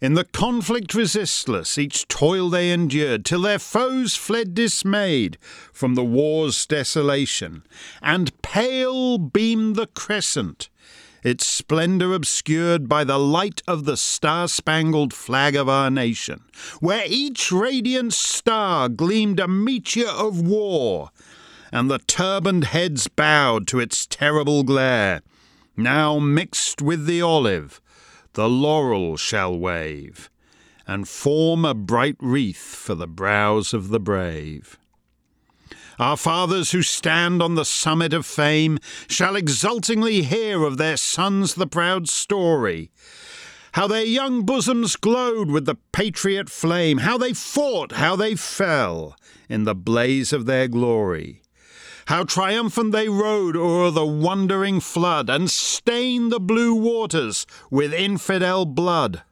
In 0.00 0.14
the 0.14 0.24
conflict 0.24 0.94
resistless, 0.94 1.76
each 1.76 2.08
toil 2.08 2.48
they 2.48 2.72
endured, 2.72 3.26
till 3.26 3.42
their 3.42 3.58
foes 3.58 4.16
fled 4.16 4.54
dismayed 4.54 5.36
from 5.70 5.96
the 5.96 6.04
war's 6.04 6.64
desolation, 6.64 7.62
and 8.00 8.40
pale 8.40 9.18
beamed 9.18 9.76
the 9.76 9.86
crescent, 9.88 10.70
its 11.22 11.46
splendour 11.46 12.14
obscured 12.14 12.88
by 12.88 13.04
the 13.04 13.18
light 13.18 13.62
of 13.68 13.84
the 13.84 13.98
star 13.98 14.48
spangled 14.48 15.12
flag 15.12 15.56
of 15.56 15.68
our 15.68 15.90
nation, 15.90 16.42
where 16.80 17.04
each 17.06 17.52
radiant 17.52 18.14
star 18.14 18.88
gleamed 18.88 19.40
a 19.40 19.48
meteor 19.48 20.08
of 20.08 20.40
war, 20.40 21.10
and 21.74 21.90
the 21.90 21.98
turbaned 21.98 22.66
heads 22.66 23.08
bowed 23.08 23.66
to 23.66 23.80
its 23.80 24.06
terrible 24.06 24.62
glare. 24.62 25.22
Now 25.76 26.20
mixed 26.20 26.80
with 26.80 27.04
the 27.04 27.20
olive, 27.20 27.80
the 28.34 28.48
laurel 28.48 29.16
shall 29.16 29.58
wave, 29.58 30.30
and 30.86 31.08
form 31.08 31.64
a 31.64 31.74
bright 31.74 32.14
wreath 32.20 32.62
for 32.62 32.94
the 32.94 33.08
brows 33.08 33.74
of 33.74 33.88
the 33.88 33.98
brave. 33.98 34.78
Our 35.98 36.16
fathers 36.16 36.70
who 36.70 36.82
stand 36.82 37.42
on 37.42 37.56
the 37.56 37.64
summit 37.64 38.12
of 38.12 38.24
fame 38.24 38.78
shall 39.08 39.34
exultingly 39.34 40.22
hear 40.22 40.62
of 40.62 40.78
their 40.78 40.96
sons 40.96 41.54
the 41.54 41.66
proud 41.66 42.08
story. 42.08 42.92
How 43.72 43.88
their 43.88 44.04
young 44.04 44.44
bosoms 44.44 44.94
glowed 44.94 45.50
with 45.50 45.66
the 45.66 45.78
patriot 45.90 46.48
flame, 46.48 46.98
how 46.98 47.18
they 47.18 47.32
fought, 47.32 47.92
how 47.92 48.14
they 48.14 48.36
fell 48.36 49.16
in 49.48 49.64
the 49.64 49.74
blaze 49.74 50.32
of 50.32 50.46
their 50.46 50.68
glory. 50.68 51.40
How 52.06 52.24
triumphant 52.24 52.92
they 52.92 53.08
rode 53.08 53.56
o'er 53.56 53.90
the 53.90 54.06
wondering 54.06 54.80
flood, 54.80 55.30
and 55.30 55.50
stained 55.50 56.30
the 56.30 56.40
blue 56.40 56.74
waters 56.74 57.46
with 57.70 57.94
infidel 57.94 58.66
blood. 58.66 59.22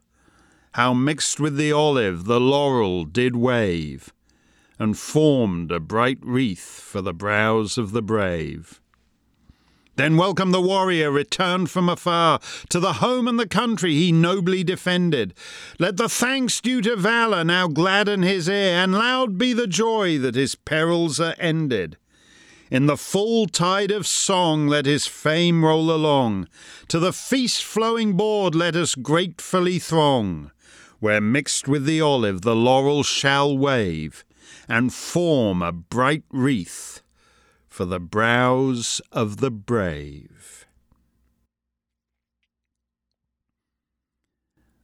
How 0.73 0.95
mixed 0.95 1.39
with 1.39 1.57
the 1.57 1.71
olive 1.73 2.25
the 2.25 2.41
laurel 2.41 3.05
did 3.05 3.37
wave, 3.37 4.13
and 4.79 4.97
formed 4.97 5.71
a 5.71 5.81
bright 5.81 6.19
wreath 6.23 6.81
for 6.81 7.03
the 7.03 7.13
brows 7.13 7.77
of 7.77 7.93
the 7.93 8.01
brave. 8.01 8.81
Then 9.97 10.17
welcome 10.17 10.53
the 10.53 10.63
warrior 10.63 11.11
returned 11.11 11.71
from 11.71 11.91
afar 11.91 12.41
to 12.71 12.81
the 12.81 12.95
home 12.95 13.29
and 13.29 13.39
the 13.39 13.47
country 13.47 13.93
he 13.93 14.11
nobly 14.11 14.65
defended. 14.65 15.35
Let 15.79 15.99
the 15.99 16.09
thanks 16.09 16.63
due 16.63 16.81
to 16.81 16.97
valour 16.97 17.45
now 17.45 17.69
gladden 17.69 18.23
his 18.23 18.49
ear, 18.49 18.77
and 18.77 18.95
loud 18.95 19.37
be 19.37 19.53
the 19.53 19.67
joy 19.67 20.19
that 20.21 20.35
his 20.35 20.55
perils 20.55 21.21
are 21.21 21.35
ended. 21.39 21.99
In 22.73 22.87
the 22.87 22.97
full 22.97 23.49
tide 23.49 23.91
of 23.91 24.07
song 24.07 24.67
let 24.67 24.87
his 24.87 25.07
fame 25.07 25.63
roll 25.63 25.91
along. 25.91 26.49
To 26.89 26.99
the 26.99 27.13
feast 27.13 27.63
flowing 27.63 28.15
board 28.17 28.55
let 28.55 28.75
us 28.75 28.95
gratefully 28.95 29.79
throng, 29.79 30.51
where 30.99 31.21
mixed 31.21 31.69
with 31.69 31.85
the 31.85 32.01
olive 32.01 32.41
the 32.41 32.57
laurel 32.57 33.03
shall 33.03 33.59
wave, 33.59 34.25
and 34.71 34.91
form 34.91 35.61
a 35.61 35.71
bright 35.71 36.25
wreath 36.31 37.03
for 37.69 37.85
the 37.85 38.01
brows 38.01 39.03
of 39.13 39.37
the 39.37 39.51
brave. 39.51 40.65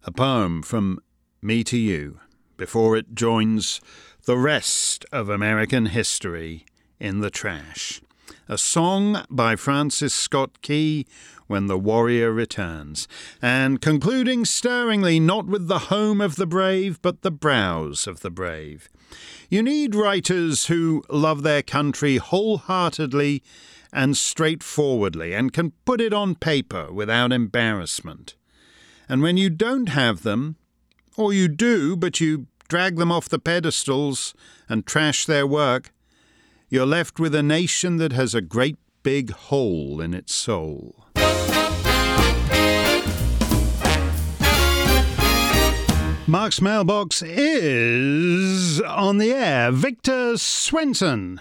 A 0.04 0.12
poem 0.12 0.60
from 0.60 1.00
Me 1.40 1.64
to 1.64 1.78
You 1.78 2.20
before 2.58 2.98
it 2.98 3.14
joins 3.14 3.80
the 4.26 4.36
rest 4.36 5.06
of 5.10 5.30
American 5.30 5.86
history 5.86 6.66
in 7.00 7.20
the 7.20 7.30
trash. 7.30 8.00
A 8.48 8.58
song 8.58 9.24
by 9.30 9.56
Francis 9.56 10.14
Scott 10.14 10.60
Key 10.62 11.06
when 11.46 11.66
the 11.66 11.78
warrior 11.78 12.30
returns, 12.30 13.08
and 13.40 13.80
concluding 13.80 14.44
stirringly 14.44 15.18
not 15.18 15.46
with 15.46 15.66
the 15.66 15.78
home 15.78 16.20
of 16.20 16.36
the 16.36 16.46
brave, 16.46 17.00
but 17.00 17.22
the 17.22 17.30
brows 17.30 18.06
of 18.06 18.20
the 18.20 18.30
brave. 18.30 18.88
You 19.48 19.62
need 19.62 19.94
writers 19.94 20.66
who 20.66 21.02
love 21.08 21.42
their 21.42 21.62
country 21.62 22.18
wholeheartedly 22.18 23.42
and 23.92 24.16
straightforwardly, 24.16 25.32
and 25.32 25.52
can 25.52 25.72
put 25.86 26.00
it 26.00 26.12
on 26.12 26.34
paper 26.34 26.92
without 26.92 27.32
embarrassment. 27.32 28.36
And 29.08 29.22
when 29.22 29.38
you 29.38 29.48
don't 29.48 29.88
have 29.88 30.22
them, 30.22 30.56
or 31.16 31.32
you 31.32 31.48
do, 31.48 31.96
but 31.96 32.20
you 32.20 32.46
drag 32.68 32.96
them 32.96 33.10
off 33.10 33.30
the 33.30 33.38
pedestals 33.38 34.34
and 34.68 34.86
trash 34.86 35.24
their 35.24 35.46
work, 35.46 35.92
you're 36.70 36.86
left 36.86 37.18
with 37.18 37.34
a 37.34 37.42
nation 37.42 37.96
that 37.96 38.12
has 38.12 38.34
a 38.34 38.40
great 38.40 38.76
big 39.02 39.30
hole 39.30 40.00
in 40.00 40.12
its 40.12 40.34
soul. 40.34 40.94
Mark's 46.26 46.60
mailbox 46.60 47.22
is 47.22 48.82
on 48.82 49.16
the 49.16 49.32
air. 49.32 49.72
Victor 49.72 50.36
Swenson, 50.36 51.40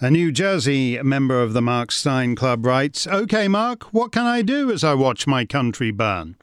a 0.00 0.10
New 0.10 0.32
Jersey 0.32 1.00
member 1.02 1.40
of 1.40 1.52
the 1.52 1.62
Mark 1.62 1.92
Steyn 1.92 2.34
Club, 2.34 2.66
writes 2.66 3.06
OK, 3.06 3.46
Mark, 3.46 3.84
what 3.94 4.10
can 4.10 4.26
I 4.26 4.42
do 4.42 4.72
as 4.72 4.82
I 4.82 4.94
watch 4.94 5.28
my 5.28 5.44
country 5.44 5.92
burn? 5.92 6.34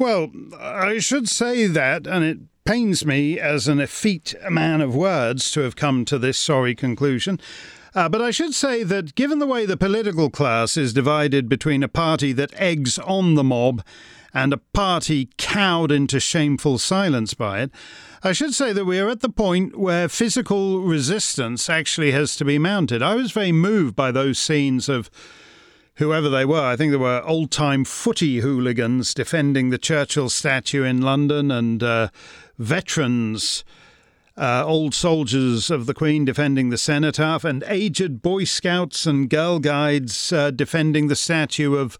Well, 0.00 0.32
I 0.58 0.98
should 0.98 1.28
say 1.28 1.68
that, 1.68 2.08
and 2.08 2.24
it 2.24 2.38
pains 2.70 3.04
me 3.04 3.36
as 3.36 3.66
an 3.66 3.80
effete 3.80 4.32
man 4.48 4.80
of 4.80 4.94
words 4.94 5.50
to 5.50 5.58
have 5.58 5.74
come 5.74 6.04
to 6.04 6.16
this 6.16 6.38
sorry 6.38 6.72
conclusion. 6.72 7.40
Uh, 7.96 8.08
but 8.08 8.22
I 8.22 8.30
should 8.30 8.54
say 8.54 8.84
that 8.84 9.16
given 9.16 9.40
the 9.40 9.46
way 9.48 9.66
the 9.66 9.76
political 9.76 10.30
class 10.30 10.76
is 10.76 10.92
divided 10.92 11.48
between 11.48 11.82
a 11.82 11.88
party 11.88 12.32
that 12.34 12.54
eggs 12.54 12.96
on 13.00 13.34
the 13.34 13.42
mob 13.42 13.82
and 14.32 14.52
a 14.52 14.58
party 14.58 15.30
cowed 15.36 15.90
into 15.90 16.20
shameful 16.20 16.78
silence 16.78 17.34
by 17.34 17.62
it, 17.62 17.72
I 18.22 18.30
should 18.30 18.54
say 18.54 18.72
that 18.72 18.84
we 18.84 19.00
are 19.00 19.08
at 19.08 19.18
the 19.18 19.28
point 19.28 19.76
where 19.76 20.08
physical 20.08 20.82
resistance 20.82 21.68
actually 21.68 22.12
has 22.12 22.36
to 22.36 22.44
be 22.44 22.56
mounted. 22.56 23.02
I 23.02 23.16
was 23.16 23.32
very 23.32 23.50
moved 23.50 23.96
by 23.96 24.12
those 24.12 24.38
scenes 24.38 24.88
of 24.88 25.10
whoever 25.96 26.28
they 26.28 26.44
were. 26.44 26.64
I 26.64 26.76
think 26.76 26.92
there 26.92 27.00
were 27.00 27.22
old 27.26 27.50
time 27.50 27.84
footy 27.84 28.38
hooligans 28.38 29.12
defending 29.12 29.70
the 29.70 29.78
Churchill 29.78 30.30
statue 30.30 30.84
in 30.84 31.02
London 31.02 31.50
and 31.50 31.82
uh, 31.82 32.08
veterans. 32.60 33.64
Uh, 34.36 34.64
old 34.64 34.94
soldiers 34.94 35.70
of 35.70 35.84
the 35.84 35.92
Queen 35.92 36.24
defending 36.24 36.70
the 36.70 36.78
cenotaph, 36.78 37.44
and 37.44 37.62
aged 37.66 38.22
Boy 38.22 38.44
Scouts 38.44 39.04
and 39.04 39.28
Girl 39.28 39.58
Guides 39.58 40.32
uh, 40.32 40.50
defending 40.50 41.08
the 41.08 41.16
statue 41.16 41.74
of 41.74 41.98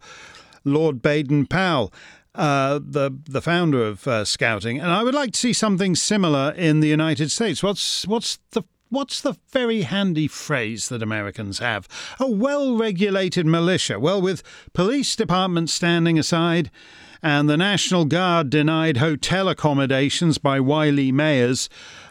Lord 0.64 1.02
Baden 1.02 1.46
Powell 1.46 1.92
uh, 2.34 2.78
the 2.82 3.10
the 3.28 3.42
founder 3.42 3.84
of 3.84 4.06
uh, 4.06 4.24
Scouting, 4.24 4.78
and 4.78 4.90
I 4.90 5.02
would 5.02 5.14
like 5.14 5.32
to 5.32 5.38
see 5.38 5.52
something 5.52 5.94
similar 5.94 6.52
in 6.52 6.80
the 6.80 6.88
United 6.88 7.30
States. 7.30 7.62
What's 7.62 8.06
what's 8.06 8.38
the 8.52 8.62
What's 8.92 9.20
the 9.20 9.36
very 9.50 9.82
handy 9.82 10.26
phrase 10.26 10.88
that 10.88 11.00
Americans 11.00 11.60
have? 11.60 11.86
A 12.18 12.28
well 12.28 12.76
regulated 12.76 13.46
militia. 13.46 14.00
Well, 14.00 14.20
with 14.20 14.42
police 14.72 15.14
departments 15.14 15.72
standing 15.72 16.18
aside 16.18 16.72
and 17.22 17.48
the 17.48 17.56
National 17.56 18.04
Guard 18.04 18.50
denied 18.50 18.96
hotel 18.96 19.48
accommodations 19.48 20.38
by 20.38 20.60
wily 20.60 21.12
mayors, 21.12 21.68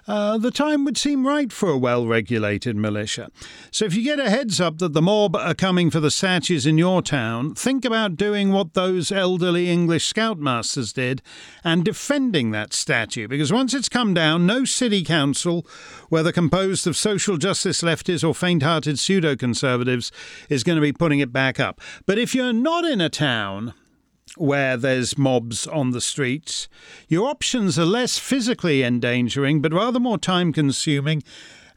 uh, 0.09 0.39
the 0.39 0.49
time 0.49 0.85
would 0.85 0.97
seem 0.97 1.27
right 1.27 1.51
for 1.51 1.69
a 1.69 1.77
well 1.77 2.07
regulated 2.07 2.75
militia. 2.75 3.29
So 3.69 3.85
if 3.85 3.93
you 3.93 4.03
get 4.03 4.19
a 4.19 4.29
heads 4.29 4.59
up 4.59 4.79
that 4.79 4.93
the 4.93 5.03
mob 5.03 5.35
are 5.35 5.53
coming 5.53 5.91
for 5.91 5.99
the 5.99 6.09
statues 6.09 6.65
in 6.65 6.79
your 6.79 7.03
town, 7.03 7.53
think 7.53 7.85
about 7.85 8.15
doing 8.15 8.51
what 8.51 8.73
those 8.73 9.11
elderly 9.11 9.69
English 9.69 10.11
scoutmasters 10.11 10.93
did 10.93 11.21
and 11.63 11.85
defending 11.85 12.49
that 12.51 12.73
statue. 12.73 13.27
Because 13.27 13.53
once 13.53 13.75
it's 13.75 13.87
come 13.87 14.15
down, 14.15 14.47
no 14.47 14.65
city 14.65 15.03
council, 15.03 15.65
whether 16.09 16.31
composed 16.31 16.87
of 16.87 16.97
social 16.97 17.37
justice 17.37 17.81
leftists 17.81 18.27
or 18.27 18.33
faint 18.33 18.63
hearted 18.63 18.97
pseudo 18.97 19.35
conservatives, 19.35 20.11
is 20.49 20.63
going 20.63 20.77
to 20.77 20.81
be 20.81 20.91
putting 20.91 21.19
it 21.19 21.31
back 21.31 21.59
up. 21.59 21.79
But 22.07 22.17
if 22.17 22.33
you're 22.33 22.51
not 22.51 22.83
in 22.83 22.99
a 22.99 23.09
town, 23.09 23.75
where 24.39 24.77
there's 24.77 25.17
mobs 25.17 25.67
on 25.67 25.91
the 25.91 26.01
streets. 26.01 26.67
Your 27.07 27.29
options 27.29 27.77
are 27.77 27.85
less 27.85 28.17
physically 28.17 28.83
endangering, 28.83 29.61
but 29.61 29.73
rather 29.73 29.99
more 29.99 30.17
time 30.17 30.53
consuming 30.53 31.23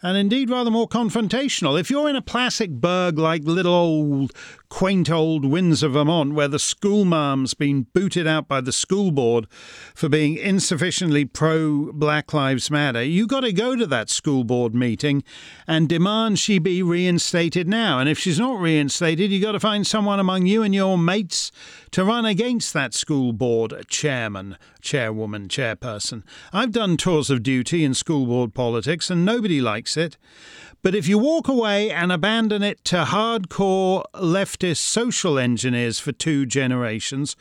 and 0.03 0.17
indeed 0.17 0.51
rather 0.51 0.71
more 0.71 0.89
confrontational. 0.89 1.79
If 1.79 1.89
you're 1.89 2.09
in 2.09 2.17
a 2.17 2.23
classic 2.23 2.71
burg 2.71 3.19
like 3.19 3.45
little 3.45 3.75
old 3.75 4.33
quaint 4.73 5.11
old 5.11 5.45
Windsor, 5.45 5.89
Vermont, 5.89 6.33
where 6.33 6.49
the 6.49 6.59
schoolmarm's 6.59 7.53
been 7.53 7.83
booted 7.93 8.27
out 8.27 8.49
by 8.49 8.59
the 8.59 8.73
school 8.73 9.11
board 9.11 9.47
for 9.95 10.09
being 10.09 10.39
insufficiently 10.39 11.27
pro 11.27 11.93
Black 11.93 12.33
Lives 12.33 12.71
Matter, 12.71 13.03
you 13.03 13.27
got 13.27 13.41
to 13.41 13.53
go 13.53 13.77
to 13.77 13.87
that 13.87 14.09
school 14.09 14.45
board 14.45 14.75
meeting 14.75 15.23
and 15.67 15.91
demand 15.91 16.39
she 16.39 16.59
be 16.59 16.83
reinstated 16.83 17.69
now. 17.69 17.99
And 17.99 18.09
if 18.09 18.19
she's 18.19 18.39
not 18.39 18.59
reinstated, 18.61 19.31
you 19.31 19.43
got 19.43 19.53
to 19.53 19.61
find 19.61 19.87
someone 19.87 20.19
among 20.19 20.47
you 20.47 20.63
and 20.63 20.75
your 20.75 20.97
mates 20.97 21.53
to 21.91 22.03
run 22.03 22.25
against 22.25 22.73
that 22.73 22.95
school 22.95 23.35
board 23.35 23.75
chairman, 23.89 24.57
chairwoman, 24.81 25.49
chairperson. 25.49 26.23
I've 26.51 26.73
done 26.73 26.97
tours 26.97 27.29
of 27.29 27.43
duty 27.43 27.85
in 27.85 27.93
school 27.93 28.25
board 28.25 28.55
politics, 28.55 29.11
and 29.11 29.23
nobody 29.23 29.61
likes 29.61 29.99
it. 29.99 30.17
But 30.83 30.97
if 30.97 31.07
you 31.07 31.17
walk 31.17 31.47
away 31.47 31.91
and 31.93 32.11
abandon 32.11 32.65
it 32.65 32.85
to 32.87 33.05
hardcore 33.05 34.03
leftist 34.15 34.79
social 34.79 35.39
engineers 35.39 36.01
for 36.01 36.11
two 36.11 36.45
generations, 36.45 37.37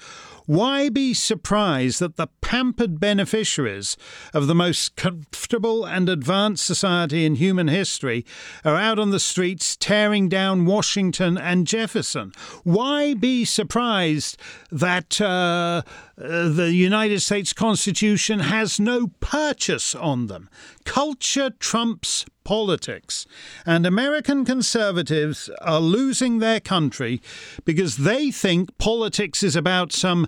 why 0.45 0.89
be 0.89 1.13
surprised 1.13 1.99
that 1.99 2.15
the 2.15 2.27
pampered 2.41 2.99
beneficiaries 2.99 3.97
of 4.33 4.47
the 4.47 4.55
most 4.55 4.95
comfortable 4.95 5.85
and 5.85 6.09
advanced 6.09 6.65
society 6.65 7.25
in 7.25 7.35
human 7.35 7.67
history 7.67 8.25
are 8.65 8.75
out 8.75 8.99
on 8.99 9.11
the 9.11 9.19
streets 9.19 9.75
tearing 9.75 10.29
down 10.29 10.65
Washington 10.65 11.37
and 11.37 11.67
Jefferson? 11.67 12.31
Why 12.63 13.13
be 13.13 13.45
surprised 13.45 14.37
that 14.71 15.21
uh, 15.21 15.83
the 16.17 16.71
United 16.73 17.21
States 17.21 17.53
Constitution 17.53 18.39
has 18.39 18.79
no 18.79 19.07
purchase 19.19 19.95
on 19.95 20.27
them? 20.27 20.49
Culture 20.85 21.51
trumps 21.51 22.25
politics. 22.43 23.25
And 23.65 23.85
American 23.85 24.45
conservatives 24.45 25.49
are 25.61 25.79
losing 25.79 26.39
their 26.39 26.59
country 26.59 27.21
because 27.65 27.97
they 27.97 28.31
think 28.31 28.77
politics 28.77 29.43
is 29.43 29.55
about 29.55 29.91
some 29.91 30.27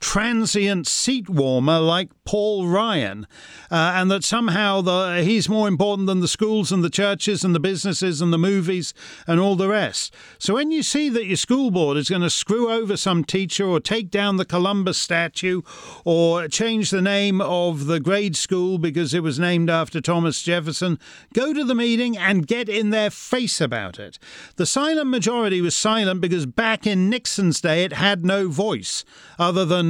transient 0.00 0.86
seat 0.86 1.28
warmer 1.28 1.78
like 1.78 2.10
Paul 2.24 2.66
Ryan, 2.66 3.26
uh, 3.70 3.92
and 3.94 4.10
that 4.10 4.22
somehow 4.22 4.80
the, 4.80 5.22
he's 5.22 5.48
more 5.48 5.66
important 5.66 6.06
than 6.06 6.20
the 6.20 6.28
schools 6.28 6.70
and 6.70 6.84
the 6.84 6.90
churches 6.90 7.42
and 7.42 7.54
the 7.54 7.60
businesses 7.60 8.20
and 8.20 8.32
the 8.32 8.38
movies 8.38 8.94
and 9.26 9.40
all 9.40 9.56
the 9.56 9.68
rest. 9.68 10.14
So 10.38 10.54
when 10.54 10.70
you 10.70 10.82
see 10.82 11.08
that 11.08 11.26
your 11.26 11.36
school 11.36 11.70
board 11.70 11.96
is 11.96 12.10
going 12.10 12.22
to 12.22 12.30
screw 12.30 12.70
over 12.70 12.96
some 12.96 13.24
teacher 13.24 13.66
or 13.66 13.80
take 13.80 14.10
down 14.10 14.36
the 14.36 14.44
Columbus 14.44 14.98
statue 14.98 15.62
or 16.04 16.48
change 16.48 16.90
the 16.90 17.02
name 17.02 17.40
of 17.40 17.86
the 17.86 17.98
grade 17.98 18.36
school 18.36 18.78
because 18.78 19.14
it 19.14 19.22
was 19.22 19.38
named 19.38 19.70
after 19.70 20.00
Thomas 20.00 20.42
Jefferson, 20.42 20.98
go 21.32 21.52
to 21.52 21.64
the 21.64 21.74
meeting 21.74 22.16
and 22.16 22.46
get 22.46 22.68
in 22.68 22.90
their 22.90 23.10
face 23.10 23.60
about 23.60 23.98
it. 23.98 24.18
The 24.56 24.66
silent 24.66 25.08
majority 25.08 25.60
was 25.60 25.74
silent 25.74 26.20
because 26.20 26.46
back 26.46 26.86
in 26.86 27.08
Nixon's 27.08 27.60
day 27.60 27.84
it 27.84 27.94
had 27.94 28.24
no 28.24 28.48
voice 28.48 29.04
other 29.38 29.64
than 29.64 29.87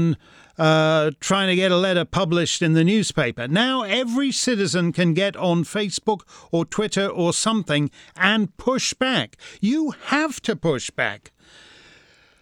uh, 0.58 1.12
trying 1.20 1.48
to 1.48 1.54
get 1.54 1.70
a 1.70 1.76
letter 1.76 2.04
published 2.04 2.62
in 2.62 2.72
the 2.72 2.84
newspaper. 2.84 3.46
Now 3.46 3.82
every 3.82 4.32
citizen 4.32 4.92
can 4.92 5.14
get 5.14 5.36
on 5.36 5.64
Facebook 5.64 6.22
or 6.50 6.64
Twitter 6.64 7.06
or 7.06 7.32
something 7.32 7.90
and 8.16 8.56
push 8.56 8.92
back. 8.92 9.36
You 9.60 9.92
have 10.06 10.40
to 10.42 10.56
push 10.56 10.90
back. 10.90 11.32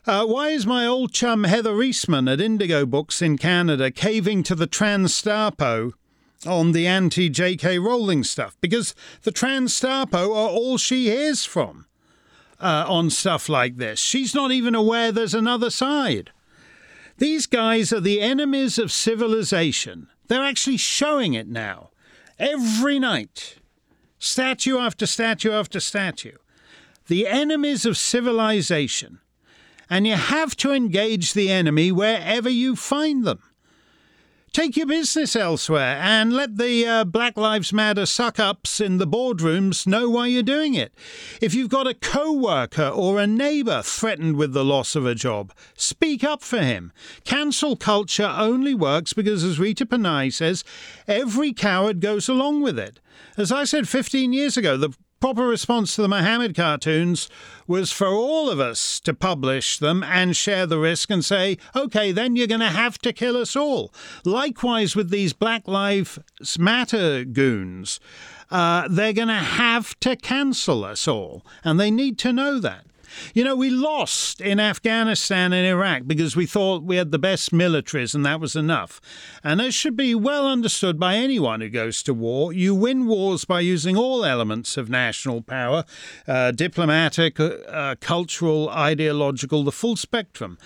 Uh, 0.07 0.25
why 0.25 0.51
is 0.51 0.67
my 0.67 0.87
old 0.87 1.13
chum 1.13 1.45
Heather 1.45 1.73
Reisman 1.73 2.33
at 2.33 2.41
Indigo 2.41 2.87
Books 2.87 3.21
in 3.21 3.37
Canada 3.37 3.91
caving 3.91 4.45
to 4.45 4.55
the 4.55 4.69
Transtapo 4.69 5.93
on 6.47 6.73
the 6.73 6.87
anti 6.87 7.29
J.K. 7.29 7.81
Rowling 7.81 8.23
stuff? 8.23 8.57
Because 8.61 8.95
the 9.23 9.33
Transtapo 9.33 10.29
are 10.29 10.49
all 10.49 10.79
she 10.79 11.07
hears 11.07 11.45
from 11.45 11.87
uh, 12.61 12.85
on 12.87 13.11
stuff 13.11 13.49
like 13.49 13.79
this. 13.79 13.99
She's 13.99 14.33
not 14.33 14.53
even 14.53 14.77
aware 14.77 15.11
there's 15.11 15.35
another 15.35 15.71
side. 15.71 16.31
These 17.19 17.47
guys 17.47 17.93
are 17.93 18.01
the 18.01 18.21
enemies 18.21 18.79
of 18.79 18.93
civilization. 18.93 20.09
They're 20.29 20.45
actually 20.45 20.77
showing 20.77 21.35
it 21.35 21.49
now. 21.49 21.91
Every 22.39 22.99
night, 22.99 23.57
statue 24.19 24.79
after 24.79 25.07
statue 25.07 25.53
after 25.53 25.81
statue. 25.81 26.37
The 27.07 27.27
enemies 27.27 27.87
of 27.87 27.97
civilization. 27.97 29.21
And 29.89 30.07
you 30.07 30.15
have 30.15 30.57
to 30.57 30.73
engage 30.73 31.33
the 31.33 31.51
enemy 31.51 31.93
wherever 31.93 32.51
you 32.51 32.77
find 32.77 33.25
them. 33.25 33.41
Take 34.57 34.75
your 34.79 34.87
business 34.87 35.37
elsewhere 35.37 35.99
and 36.01 36.33
let 36.33 36.57
the 36.57 36.87
uh, 36.87 37.05
Black 37.05 37.37
Lives 37.37 37.75
Matter 37.75 38.07
suck 38.07 38.41
ups 38.41 38.81
in 38.81 38.97
the 38.97 39.07
boardrooms 39.07 39.87
know 39.87 40.09
why 40.09 40.29
you're 40.29 40.43
doing 40.43 40.73
it. 40.73 40.95
If 41.43 41.53
you've 41.53 41.69
got 41.69 41.87
a 41.87 41.93
co 41.93 42.33
worker 42.33 42.89
or 42.89 43.21
a 43.21 43.27
neighbour 43.27 43.83
threatened 43.83 44.37
with 44.37 44.55
the 44.55 44.65
loss 44.65 44.97
of 44.97 45.05
a 45.05 45.15
job, 45.15 45.53
speak 45.77 46.25
up 46.25 46.41
for 46.41 46.61
him. 46.61 46.91
Cancel 47.25 47.77
culture 47.77 48.35
only 48.35 48.75
works 48.75 49.13
because, 49.13 49.45
as 49.45 49.59
Rita 49.59 49.85
Panahi 49.85 50.33
says, 50.33 50.65
every 51.07 51.53
coward 51.53 52.01
goes 52.01 52.27
along 52.27 52.63
with 52.63 52.79
it. 52.79 52.99
As 53.37 53.53
I 53.53 53.65
said 53.65 53.87
15 53.87 54.33
years 54.33 54.57
ago, 54.57 54.79
the 54.79 54.97
proper 55.21 55.47
response 55.47 55.95
to 55.95 56.03
the 56.03 56.09
Mohammed 56.09 56.55
cartoons 56.55 57.29
was 57.67 57.91
for 57.93 58.09
all 58.09 58.49
of 58.49 58.61
us 58.61 59.01
to 59.01 59.15
publish 59.15 59.79
them 59.79 60.03
and 60.03 60.37
share 60.37 60.67
the 60.67 60.79
risk 60.79 61.11
and 61.11 61.25
say, 61.25 61.59
okay, 61.75 62.13
then 62.13 62.37
you're 62.37 62.47
going 62.47 62.61
to 62.61 62.67
have 62.67 62.99
to 62.99 63.13
kill 63.13 63.37
us 63.37 63.57
all. 63.57 63.93
Likewise, 64.25 64.95
with 64.95 65.11
these 65.11 65.33
Black 65.33 65.67
Lives 65.67 66.19
Matter 66.59 67.25
goons, 67.25 68.01
uh, 68.51 68.87
they're 68.89 69.13
going 69.13 69.29
to 69.29 69.35
have 69.35 69.99
to 70.01 70.17
cancel 70.17 70.85
us 70.85 71.09
all, 71.09 71.45
and 71.65 71.81
they 71.81 71.91
need 71.91 72.19
to 72.19 72.33
know 72.33 72.59
that. 72.61 72.86
You 73.35 73.45
know, 73.45 73.57
we 73.57 73.71
lost 73.71 74.41
in 74.41 74.61
Afghanistan 74.61 75.53
and 75.53 75.67
Iraq 75.67 76.03
because 76.07 76.37
we 76.37 76.47
thought 76.47 76.83
we 76.83 76.97
had 76.97 77.11
the 77.11 77.19
best 77.19 77.53
militaries 77.53 78.15
and 78.15 78.25
that 78.25 78.41
was 78.41 78.57
enough. 78.57 79.01
And 79.43 79.61
it 79.61 79.75
should 79.75 79.97
be 79.97 80.15
well 80.15 80.47
understood 80.47 80.99
by 80.99 81.17
anyone 81.17 81.61
who 81.61 81.69
goes 81.69 82.03
to 82.05 82.15
war. 82.15 82.53
You 82.53 82.75
win 82.75 83.07
wars 83.07 83.45
by 83.45 83.61
using 83.61 83.97
all 83.97 84.25
elements 84.25 84.77
of 84.77 84.91
national 84.91 85.43
power 85.43 85.85
uh, 86.27 86.51
diplomatic, 86.53 87.39
uh, 87.39 87.45
uh 87.69 87.95
cultural, 88.01 88.69
ideological, 88.71 89.65
the 89.65 89.73
full 89.73 89.97
spectrum. 89.97 90.59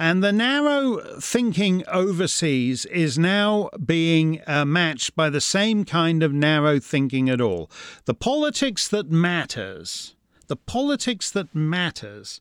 And 0.00 0.22
the 0.22 0.32
narrow 0.32 0.98
thinking 1.20 1.82
overseas 1.88 2.84
is 2.86 3.18
now 3.18 3.68
being 3.84 4.40
uh, 4.46 4.64
matched 4.64 5.16
by 5.16 5.28
the 5.28 5.40
same 5.40 5.84
kind 5.84 6.22
of 6.22 6.32
narrow 6.32 6.78
thinking 6.78 7.28
at 7.28 7.40
all. 7.40 7.68
The 8.04 8.14
politics 8.14 8.86
that 8.88 9.10
matters 9.10 10.14
the 10.48 10.56
politics 10.56 11.30
that 11.30 11.54
matters 11.54 12.40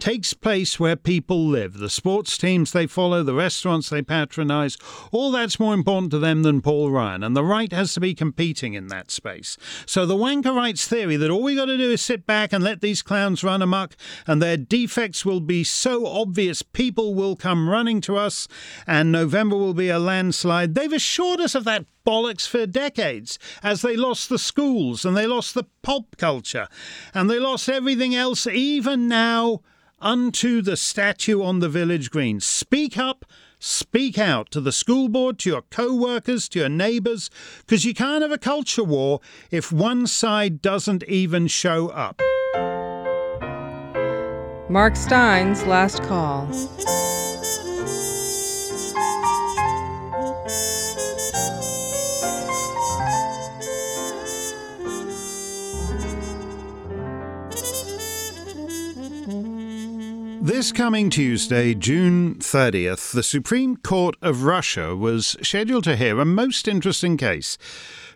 takes 0.00 0.32
place 0.32 0.80
where 0.80 0.96
people 0.96 1.46
live. 1.46 1.74
The 1.74 1.90
sports 1.90 2.38
teams 2.38 2.72
they 2.72 2.86
follow, 2.86 3.22
the 3.22 3.34
restaurants 3.34 3.90
they 3.90 4.00
patronise, 4.00 4.78
all 5.12 5.30
that's 5.30 5.60
more 5.60 5.74
important 5.74 6.10
to 6.12 6.18
them 6.18 6.42
than 6.42 6.62
Paul 6.62 6.90
Ryan. 6.90 7.22
And 7.22 7.36
the 7.36 7.44
right 7.44 7.70
has 7.72 7.92
to 7.94 8.00
be 8.00 8.14
competing 8.14 8.72
in 8.72 8.86
that 8.88 9.10
space. 9.10 9.58
So 9.84 10.06
the 10.06 10.16
wanker 10.16 10.54
rights 10.54 10.88
theory 10.88 11.16
that 11.16 11.30
all 11.30 11.42
we 11.42 11.54
got 11.54 11.66
to 11.66 11.76
do 11.76 11.90
is 11.90 12.00
sit 12.00 12.26
back 12.26 12.52
and 12.52 12.64
let 12.64 12.80
these 12.80 13.02
clowns 13.02 13.44
run 13.44 13.60
amok 13.60 13.94
and 14.26 14.40
their 14.40 14.56
defects 14.56 15.24
will 15.24 15.40
be 15.40 15.62
so 15.62 16.06
obvious 16.06 16.62
people 16.62 17.14
will 17.14 17.36
come 17.36 17.68
running 17.68 18.00
to 18.02 18.16
us 18.16 18.48
and 18.86 19.12
November 19.12 19.56
will 19.56 19.74
be 19.74 19.90
a 19.90 19.98
landslide. 19.98 20.74
They've 20.74 20.92
assured 20.92 21.40
us 21.40 21.54
of 21.54 21.64
that 21.64 21.84
bollocks 22.10 22.48
for 22.48 22.66
decades 22.66 23.38
as 23.62 23.82
they 23.82 23.96
lost 23.96 24.28
the 24.28 24.38
schools 24.38 25.04
and 25.04 25.16
they 25.16 25.28
lost 25.28 25.54
the 25.54 25.62
pop 25.82 26.16
culture 26.16 26.66
and 27.14 27.30
they 27.30 27.38
lost 27.38 27.68
everything 27.68 28.16
else, 28.16 28.48
even 28.48 29.06
now 29.06 29.60
unto 30.00 30.60
the 30.60 30.76
statue 30.76 31.40
on 31.40 31.60
the 31.60 31.68
village 31.68 32.10
green. 32.10 32.40
Speak 32.40 32.98
up, 32.98 33.24
speak 33.60 34.18
out 34.18 34.50
to 34.50 34.60
the 34.60 34.72
school 34.72 35.08
board, 35.08 35.38
to 35.38 35.50
your 35.50 35.62
co 35.62 35.94
workers, 35.94 36.48
to 36.48 36.58
your 36.58 36.68
neighbours, 36.68 37.30
because 37.60 37.84
you 37.84 37.94
can't 37.94 38.22
have 38.22 38.32
a 38.32 38.38
culture 38.38 38.82
war 38.82 39.20
if 39.52 39.70
one 39.70 40.08
side 40.08 40.60
doesn't 40.60 41.04
even 41.04 41.46
show 41.46 41.90
up. 41.90 42.20
Mark 44.68 44.96
Steyn's 44.96 45.64
last 45.64 46.02
call. 46.02 46.48
This 60.42 60.72
coming 60.72 61.10
Tuesday, 61.10 61.74
June 61.74 62.36
30th, 62.36 63.12
the 63.12 63.22
Supreme 63.22 63.76
Court 63.76 64.16
of 64.22 64.44
Russia 64.44 64.96
was 64.96 65.36
scheduled 65.42 65.84
to 65.84 65.96
hear 65.96 66.18
a 66.18 66.24
most 66.24 66.66
interesting 66.66 67.18
case. 67.18 67.58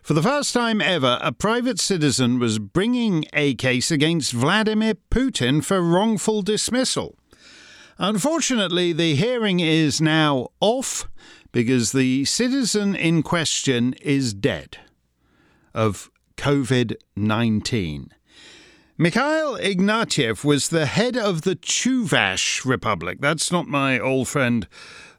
For 0.01 0.15
the 0.15 0.23
first 0.23 0.51
time 0.51 0.81
ever, 0.81 1.19
a 1.21 1.31
private 1.31 1.79
citizen 1.79 2.39
was 2.39 2.57
bringing 2.57 3.25
a 3.31 3.53
case 3.53 3.91
against 3.91 4.33
Vladimir 4.33 4.95
Putin 5.11 5.63
for 5.63 5.83
wrongful 5.83 6.41
dismissal. 6.41 7.15
Unfortunately, 7.99 8.91
the 8.91 9.13
hearing 9.13 9.59
is 9.59 10.01
now 10.01 10.47
off 10.59 11.07
because 11.51 11.91
the 11.91 12.25
citizen 12.25 12.95
in 12.95 13.21
question 13.21 13.93
is 14.01 14.33
dead 14.33 14.79
of 15.75 16.09
COVID 16.37 16.95
19. 17.15 18.14
Mikhail 18.97 19.57
Ignatiev 19.57 20.45
was 20.45 20.69
the 20.69 20.85
head 20.85 21.17
of 21.17 21.41
the 21.41 21.57
Chuvash 21.57 22.63
Republic. 22.63 23.17
That's 23.19 23.51
not 23.51 23.67
my 23.67 23.99
old 23.99 24.29
friend 24.29 24.69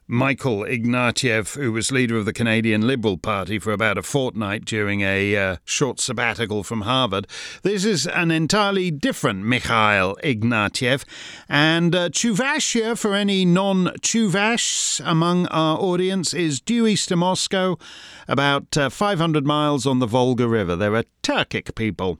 Michael 0.07 0.61
Ignatiev, 0.61 1.53
who 1.53 1.71
was 1.71 1.91
leader 1.91 2.17
of 2.17 2.25
the 2.25 2.33
Canadian 2.33 2.87
Liberal 2.87 3.19
Party 3.19 3.59
for 3.59 3.71
about 3.71 3.99
a 3.99 4.01
fortnight 4.01 4.65
during 4.65 5.01
a 5.01 5.35
uh, 5.35 5.57
short 5.63 5.99
sabbatical 5.99 6.63
from 6.63 6.81
Harvard. 6.81 7.27
This 7.61 7.85
is 7.85 8.07
an 8.07 8.31
entirely 8.31 8.89
different 8.89 9.45
Mikhail 9.45 10.15
Ignatiev. 10.23 11.05
And 11.47 11.93
uh, 11.93 12.09
Chuvashia, 12.09 12.97
for 12.97 13.13
any 13.13 13.45
non 13.45 13.89
Chuvashs 13.99 14.99
among 15.05 15.45
our 15.49 15.77
audience, 15.77 16.33
is 16.33 16.59
due 16.59 16.87
east 16.87 17.11
of 17.11 17.19
Moscow, 17.19 17.77
about 18.27 18.75
uh, 18.75 18.89
500 18.89 19.45
miles 19.45 19.85
on 19.85 19.99
the 19.99 20.07
Volga 20.07 20.47
River. 20.47 20.75
They're 20.75 20.95
a 20.95 21.05
Turkic 21.21 21.75
people. 21.75 22.17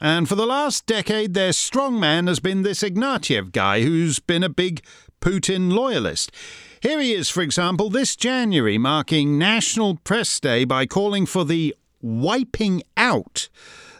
And 0.00 0.28
for 0.28 0.34
the 0.34 0.46
last 0.46 0.86
decade, 0.86 1.34
their 1.34 1.50
strongman 1.50 2.26
has 2.26 2.40
been 2.40 2.62
this 2.62 2.82
Ignatiev 2.82 3.52
guy 3.52 3.82
who's 3.82 4.18
been 4.18 4.42
a 4.42 4.48
big 4.48 4.82
Putin 5.20 5.72
loyalist. 5.72 6.32
Here 6.80 6.98
he 7.00 7.12
is, 7.12 7.28
for 7.28 7.42
example, 7.42 7.90
this 7.90 8.16
January, 8.16 8.78
marking 8.78 9.36
National 9.36 9.96
Press 9.96 10.40
Day 10.40 10.64
by 10.64 10.86
calling 10.86 11.26
for 11.26 11.44
the 11.44 11.76
wiping 12.00 12.82
out 12.96 13.50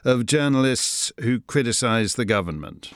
of 0.03 0.25
journalists 0.25 1.13
who 1.21 1.41
criticize 1.41 2.15
the 2.15 2.25
government. 2.25 2.91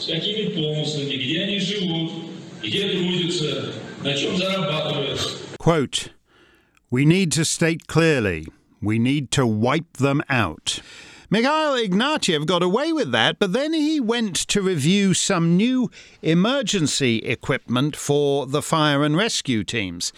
с 0.00 0.06
какими 0.06 0.48
помыслами, 0.54 1.14
где 1.16 1.42
они 1.42 1.58
живут, 1.58 2.12
где 2.62 2.88
трудятся, 2.88 3.74
Quote, 5.57 6.09
We 6.91 7.05
need 7.05 7.31
to 7.31 7.43
state 7.43 7.87
clearly, 7.87 8.45
we 8.79 8.99
need 8.99 9.31
to 9.31 9.47
wipe 9.47 9.97
them 9.97 10.21
out. 10.29 10.79
Mikhail 11.31 11.73
Ignatiev 11.73 12.45
got 12.45 12.61
away 12.61 12.93
with 12.93 13.11
that, 13.11 13.39
but 13.39 13.51
then 13.51 13.73
he 13.73 13.99
went 13.99 14.35
to 14.35 14.61
review 14.61 15.15
some 15.15 15.57
new 15.57 15.89
emergency 16.21 17.17
equipment 17.17 17.95
for 17.95 18.45
the 18.45 18.61
fire 18.61 19.03
and 19.03 19.17
rescue 19.17 19.63
teams. 19.63 20.13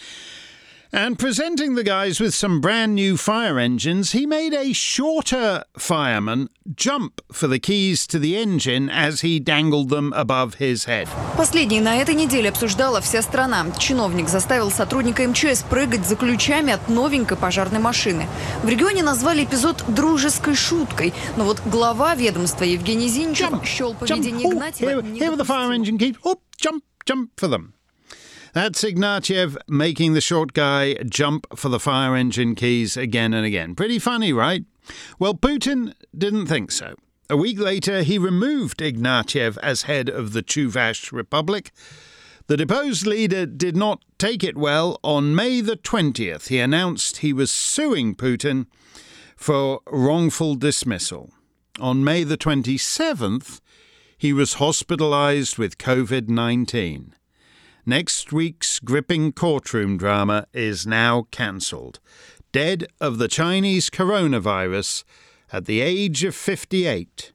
And 0.95 1.17
presenting 1.17 1.73
the 1.73 1.83
guys 1.83 2.19
with 2.19 2.35
some 2.35 2.61
brand 2.61 2.93
new 2.93 3.17
fire 3.17 3.57
engines, 3.57 4.11
he 4.11 4.27
made 4.27 4.53
a 4.53 4.73
shorter 4.73 5.63
fireman 5.75 6.49
jump 6.75 7.19
for 7.31 7.47
the 7.47 7.57
keys 7.57 8.05
to 8.05 8.19
the 8.19 8.37
engine 8.37 8.91
as 8.91 9.21
he 9.21 9.39
dangled 9.39 9.89
them 9.89 10.13
above 10.13 10.59
his 10.59 10.85
head. 10.85 11.07
Последний 11.35 11.81
на 11.81 11.97
этой 11.97 12.13
неделе 12.13 12.49
обсуждала 12.49 13.01
вся 13.01 13.23
страна. 13.23 13.65
Чиновник 13.79 14.29
заставил 14.29 14.69
сотрудника 14.69 15.27
МЧС 15.27 15.63
прыгать 15.63 16.05
за 16.05 16.15
ключами 16.15 16.73
от 16.73 16.87
новенькой 16.87 17.37
пожарной 17.37 17.79
машины. 17.79 18.27
В 18.61 18.69
регионе 18.69 19.01
назвали 19.01 19.45
эпизод 19.45 19.83
дружеской 19.87 20.53
шуткой, 20.53 21.11
но 21.37 21.45
вот 21.45 21.59
глава 21.65 22.13
ведомства 22.13 22.65
Евгений 22.65 23.07
Зинчев 23.07 23.49
jump, 23.49 23.65
счел 23.65 23.95
поведение 23.95 24.45
jump. 24.45 24.53
Игнатьева... 24.53 24.91
Oh, 24.91 25.01
here, 25.01 25.31
here 25.31 25.35
the 25.35 25.43
fire 25.43 25.73
engine 25.73 25.97
keys. 25.97 26.15
Oh, 26.23 26.39
jump, 26.61 26.83
jump 27.03 27.31
for 27.35 27.47
them. 27.47 27.73
That's 28.52 28.82
Ignatiev 28.82 29.56
making 29.68 30.14
the 30.14 30.20
short 30.20 30.52
guy 30.52 30.94
jump 31.04 31.46
for 31.56 31.68
the 31.68 31.80
fire 31.80 32.16
engine 32.16 32.54
keys 32.54 32.96
again 32.96 33.34
and 33.34 33.44
again. 33.44 33.74
Pretty 33.74 33.98
funny, 33.98 34.32
right? 34.32 34.64
Well, 35.18 35.34
Putin 35.34 35.94
didn't 36.16 36.46
think 36.46 36.70
so. 36.70 36.94
A 37.30 37.36
week 37.36 37.58
later, 37.58 38.02
he 38.02 38.18
removed 38.18 38.78
Ignatiev 38.78 39.58
as 39.62 39.82
head 39.82 40.08
of 40.08 40.32
the 40.32 40.42
Chuvash 40.42 41.12
Republic. 41.12 41.72
The 42.46 42.56
deposed 42.56 43.06
leader 43.06 43.44
did 43.44 43.76
not 43.76 44.02
take 44.16 44.42
it 44.42 44.56
well. 44.56 44.98
On 45.04 45.34
May 45.34 45.60
the 45.60 45.76
20th, 45.76 46.48
he 46.48 46.58
announced 46.58 47.18
he 47.18 47.34
was 47.34 47.50
suing 47.50 48.14
Putin 48.14 48.66
for 49.36 49.80
wrongful 49.86 50.54
dismissal. 50.54 51.30
On 51.78 52.02
May 52.02 52.24
the 52.24 52.38
27th, 52.38 53.60
he 54.16 54.32
was 54.32 54.54
hospitalized 54.54 55.58
with 55.58 55.76
COVID 55.76 56.28
19. 56.28 57.14
Next 57.88 58.34
week's 58.34 58.80
gripping 58.80 59.32
courtroom 59.32 59.96
drama 59.96 60.46
is 60.52 60.86
now 60.86 61.26
cancelled. 61.30 62.00
Dead 62.52 62.86
of 63.00 63.16
the 63.16 63.28
Chinese 63.28 63.88
coronavirus 63.88 65.04
at 65.54 65.64
the 65.64 65.80
age 65.80 66.22
of 66.22 66.34
58. 66.34 67.32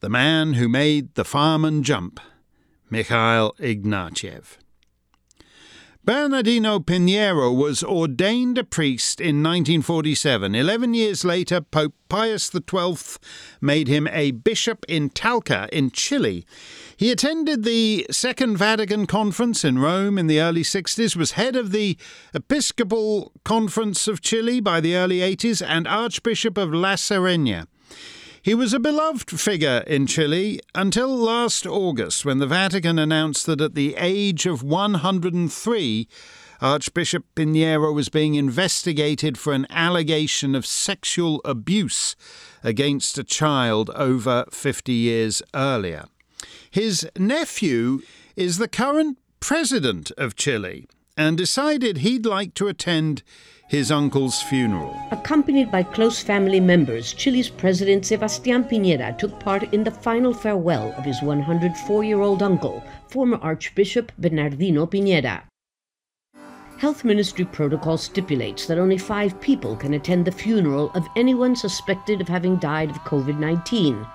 the 0.00 0.08
man 0.08 0.54
who 0.54 0.70
made 0.70 1.14
the 1.16 1.24
fireman 1.24 1.82
jump, 1.82 2.18
Mikhail 2.88 3.52
Ignatiev. 3.58 4.56
Bernardino 6.02 6.78
Piñera 6.78 7.54
was 7.54 7.82
ordained 7.82 8.58
a 8.58 8.64
priest 8.64 9.20
in 9.20 9.42
1947. 9.42 10.54
Eleven 10.54 10.92
years 10.92 11.24
later, 11.24 11.62
Pope 11.62 11.94
Pius 12.10 12.50
XII 12.50 13.18
made 13.62 13.88
him 13.88 14.06
a 14.08 14.30
bishop 14.30 14.84
in 14.86 15.08
Talca 15.08 15.68
in 15.70 15.90
Chile. 15.90 16.44
He 17.04 17.10
attended 17.10 17.64
the 17.64 18.06
Second 18.10 18.56
Vatican 18.56 19.06
Conference 19.06 19.62
in 19.62 19.78
Rome 19.78 20.16
in 20.16 20.26
the 20.26 20.40
early 20.40 20.62
60s, 20.62 21.14
was 21.14 21.32
head 21.32 21.54
of 21.54 21.70
the 21.70 21.98
Episcopal 22.32 23.30
Conference 23.44 24.08
of 24.08 24.22
Chile 24.22 24.58
by 24.60 24.80
the 24.80 24.96
early 24.96 25.18
80s, 25.18 25.62
and 25.62 25.86
Archbishop 25.86 26.56
of 26.56 26.72
La 26.72 26.94
Serena. 26.94 27.68
He 28.40 28.54
was 28.54 28.72
a 28.72 28.80
beloved 28.80 29.28
figure 29.38 29.84
in 29.86 30.06
Chile 30.06 30.60
until 30.74 31.14
last 31.14 31.66
August 31.66 32.24
when 32.24 32.38
the 32.38 32.46
Vatican 32.46 32.98
announced 32.98 33.44
that 33.44 33.60
at 33.60 33.74
the 33.74 33.96
age 33.98 34.46
of 34.46 34.62
103, 34.62 36.08
Archbishop 36.62 37.26
Piñera 37.36 37.92
was 37.92 38.08
being 38.08 38.34
investigated 38.34 39.36
for 39.36 39.52
an 39.52 39.66
allegation 39.68 40.54
of 40.54 40.64
sexual 40.64 41.42
abuse 41.44 42.16
against 42.62 43.18
a 43.18 43.24
child 43.24 43.90
over 43.90 44.46
50 44.50 44.90
years 44.90 45.42
earlier. 45.54 46.06
His 46.70 47.08
nephew 47.18 48.00
is 48.36 48.58
the 48.58 48.68
current 48.68 49.18
president 49.40 50.10
of 50.18 50.36
Chile 50.36 50.86
and 51.16 51.36
decided 51.36 51.98
he'd 51.98 52.26
like 52.26 52.54
to 52.54 52.68
attend 52.68 53.22
his 53.68 53.90
uncle's 53.90 54.42
funeral. 54.42 54.96
Accompanied 55.10 55.70
by 55.70 55.82
close 55.82 56.22
family 56.22 56.60
members, 56.60 57.12
Chile's 57.14 57.48
President 57.48 58.04
Sebastián 58.04 58.68
Piñera 58.68 59.16
took 59.16 59.40
part 59.40 59.72
in 59.72 59.84
the 59.84 59.90
final 59.90 60.34
farewell 60.34 60.92
of 60.98 61.04
his 61.04 61.22
104 61.22 62.04
year 62.04 62.20
old 62.20 62.42
uncle, 62.42 62.84
former 63.08 63.38
Archbishop 63.38 64.12
Bernardino 64.18 64.86
Piñera. 64.86 65.42
Health 66.78 67.04
Ministry 67.04 67.44
protocol 67.44 67.96
stipulates 67.96 68.66
that 68.66 68.78
only 68.78 68.98
five 68.98 69.40
people 69.40 69.76
can 69.76 69.94
attend 69.94 70.24
the 70.24 70.32
funeral 70.32 70.90
of 70.94 71.06
anyone 71.16 71.56
suspected 71.56 72.20
of 72.20 72.28
having 72.28 72.56
died 72.56 72.90
of 72.90 72.96
COVID 73.04 73.38
19. 73.38 74.06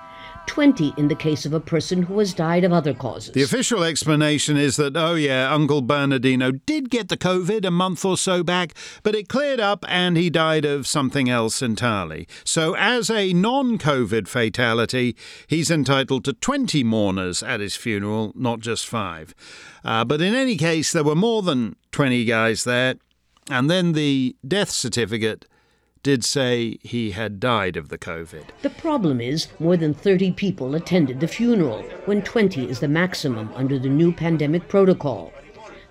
20 0.47 0.93
in 0.97 1.07
the 1.07 1.15
case 1.15 1.45
of 1.45 1.53
a 1.53 1.59
person 1.59 2.03
who 2.03 2.19
has 2.19 2.33
died 2.33 2.63
of 2.63 2.71
other 2.71 2.93
causes. 2.93 3.33
The 3.33 3.43
official 3.43 3.83
explanation 3.83 4.57
is 4.57 4.75
that, 4.77 4.95
oh 4.95 5.15
yeah, 5.15 5.53
Uncle 5.53 5.81
Bernardino 5.81 6.51
did 6.51 6.89
get 6.89 7.09
the 7.09 7.17
COVID 7.17 7.65
a 7.65 7.71
month 7.71 8.03
or 8.05 8.17
so 8.17 8.43
back, 8.43 8.73
but 9.03 9.15
it 9.15 9.29
cleared 9.29 9.59
up 9.59 9.85
and 9.87 10.17
he 10.17 10.29
died 10.29 10.65
of 10.65 10.87
something 10.87 11.29
else 11.29 11.61
entirely. 11.61 12.27
So, 12.43 12.75
as 12.75 13.09
a 13.09 13.33
non 13.33 13.77
COVID 13.77 14.27
fatality, 14.27 15.15
he's 15.47 15.71
entitled 15.71 16.25
to 16.25 16.33
20 16.33 16.83
mourners 16.83 17.43
at 17.43 17.59
his 17.59 17.75
funeral, 17.75 18.31
not 18.35 18.59
just 18.59 18.87
five. 18.87 19.33
Uh, 19.83 20.05
but 20.05 20.21
in 20.21 20.35
any 20.35 20.57
case, 20.57 20.91
there 20.91 21.03
were 21.03 21.15
more 21.15 21.41
than 21.41 21.75
20 21.91 22.25
guys 22.25 22.63
there. 22.63 22.95
And 23.49 23.69
then 23.69 23.93
the 23.93 24.35
death 24.47 24.69
certificate 24.69 25.45
did 26.01 26.23
say 26.23 26.77
he 26.81 27.11
had 27.11 27.39
died 27.39 27.75
of 27.75 27.89
the 27.89 27.97
COVID. 27.97 28.43
The 28.61 28.69
problem 28.69 29.19
is 29.19 29.47
more 29.59 29.75
than 29.75 29.93
30 29.93 30.31
people 30.31 30.75
attended 30.75 31.19
the 31.19 31.27
funeral, 31.27 31.81
when 32.05 32.21
20 32.21 32.69
is 32.69 32.79
the 32.79 32.87
maximum 32.87 33.49
under 33.55 33.77
the 33.77 33.89
new 33.89 34.11
pandemic 34.13 34.67
protocol. 34.67 35.33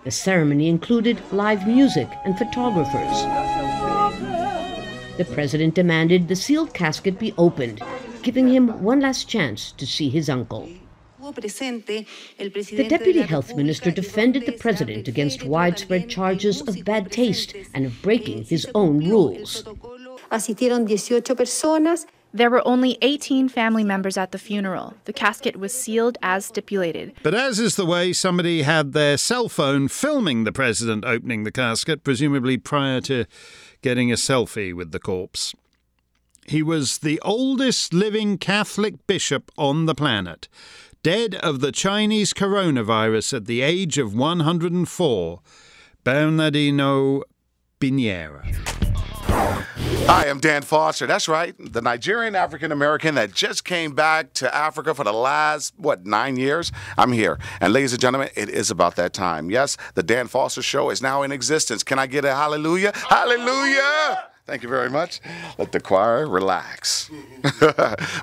The 0.05 0.11
ceremony 0.11 0.69
included 0.69 1.21
live 1.33 1.67
music 1.67 2.09
and 2.25 2.39
photographers. 2.39 3.23
The 5.19 5.27
president 5.35 5.75
demanded 5.75 6.29
the 6.29 6.37
sealed 6.37 6.73
casket 6.73 7.19
be 7.19 7.35
opened, 7.37 7.83
giving 8.23 8.49
him 8.49 8.83
one 8.83 9.01
last 9.01 9.29
chance 9.29 9.73
to 9.73 9.87
see 9.87 10.09
his 10.09 10.31
uncle. 10.31 10.69
The 11.19 12.87
deputy 12.89 13.23
health 13.23 13.55
minister 13.55 13.91
defended 13.91 14.47
the 14.47 14.53
president 14.53 15.09
against 15.09 15.45
widespread 15.45 16.09
charges 16.09 16.63
of 16.63 16.85
bad 16.85 17.11
taste 17.11 17.55
and 17.75 17.85
of 17.85 18.01
breaking 18.01 18.45
his 18.45 18.67
own 18.75 19.07
rules. 19.07 19.65
Asistieron 20.31 20.91
18 20.91 21.23
personas. 21.37 22.07
There 22.33 22.51
were 22.51 22.67
only 22.67 22.99
18 23.01 23.49
family 23.49 23.85
members 23.85 24.19
at 24.19 24.33
the 24.33 24.39
funeral. 24.39 24.95
The 25.07 25.15
casket 25.15 25.57
was 25.57 25.73
sealed 25.73 26.19
as 26.23 26.45
stipulated. 26.45 27.15
But 27.23 27.35
as 27.35 27.59
is 27.59 27.77
the 27.77 27.87
way, 27.87 28.13
somebody 28.13 28.63
had 28.63 28.93
their 28.93 29.17
cell 29.17 29.49
phone 29.49 29.89
filming 29.89 30.45
the 30.45 30.53
president 30.53 31.05
opening 31.07 31.45
the 31.45 31.53
casket, 31.53 32.05
presumably 32.05 32.59
prior 32.59 33.01
to 33.03 33.25
getting 33.81 34.13
a 34.13 34.17
selfie 34.17 34.75
with 34.75 34.93
the 34.93 34.99
corpse. 34.99 35.55
He 36.47 36.63
was 36.63 36.99
the 36.99 37.21
oldest 37.21 37.95
living 37.95 38.37
Catholic 38.37 39.07
bishop 39.07 39.51
on 39.57 39.87
the 39.87 39.95
planet, 39.95 40.49
dead 41.03 41.35
of 41.37 41.61
the 41.61 41.73
Chinese 41.73 42.35
coronavirus 42.35 43.35
at 43.35 43.45
the 43.47 43.63
age 43.63 43.97
of 43.99 44.15
104, 44.15 45.41
Bernardino 46.05 47.23
Piñera. 47.81 48.78
Hi, 49.39 50.29
I'm 50.29 50.41
Dan 50.41 50.63
Foster. 50.63 51.07
That's 51.07 51.29
right, 51.29 51.55
the 51.59 51.83
Nigerian 51.83 52.35
African 52.35 52.73
American 52.73 53.15
that 53.17 53.35
just 53.35 53.65
came 53.65 53.95
back 53.95 54.33
to 54.35 54.53
Africa 54.53 54.95
for 54.95 55.05
the 55.05 55.13
last, 55.13 55.75
what, 55.77 56.07
nine 56.07 56.37
years? 56.37 56.73
I'm 56.97 57.13
here. 57.13 57.39
And 57.61 57.73
ladies 57.73 57.93
and 57.93 58.01
gentlemen, 58.01 58.31
it 58.35 58.49
is 58.49 58.71
about 58.71 58.97
that 58.97 59.13
time. 59.13 59.51
Yes, 59.51 59.77
the 59.95 60.03
Dan 60.03 60.27
Foster 60.27 60.63
Show 60.63 60.91
is 60.91 61.03
now 61.03 61.23
in 61.23 61.31
existence. 61.31 61.85
Can 61.85 61.99
I 61.99 62.07
get 62.07 62.25
a 62.25 62.35
hallelujah? 62.35 62.93
Hallelujah! 62.95 64.25
Thank 64.49 64.63
you 64.63 64.69
very 64.71 64.89
much. 64.89 65.21
Let 65.59 65.73
the 65.73 65.79
choir 65.81 66.27
relax. 66.27 67.11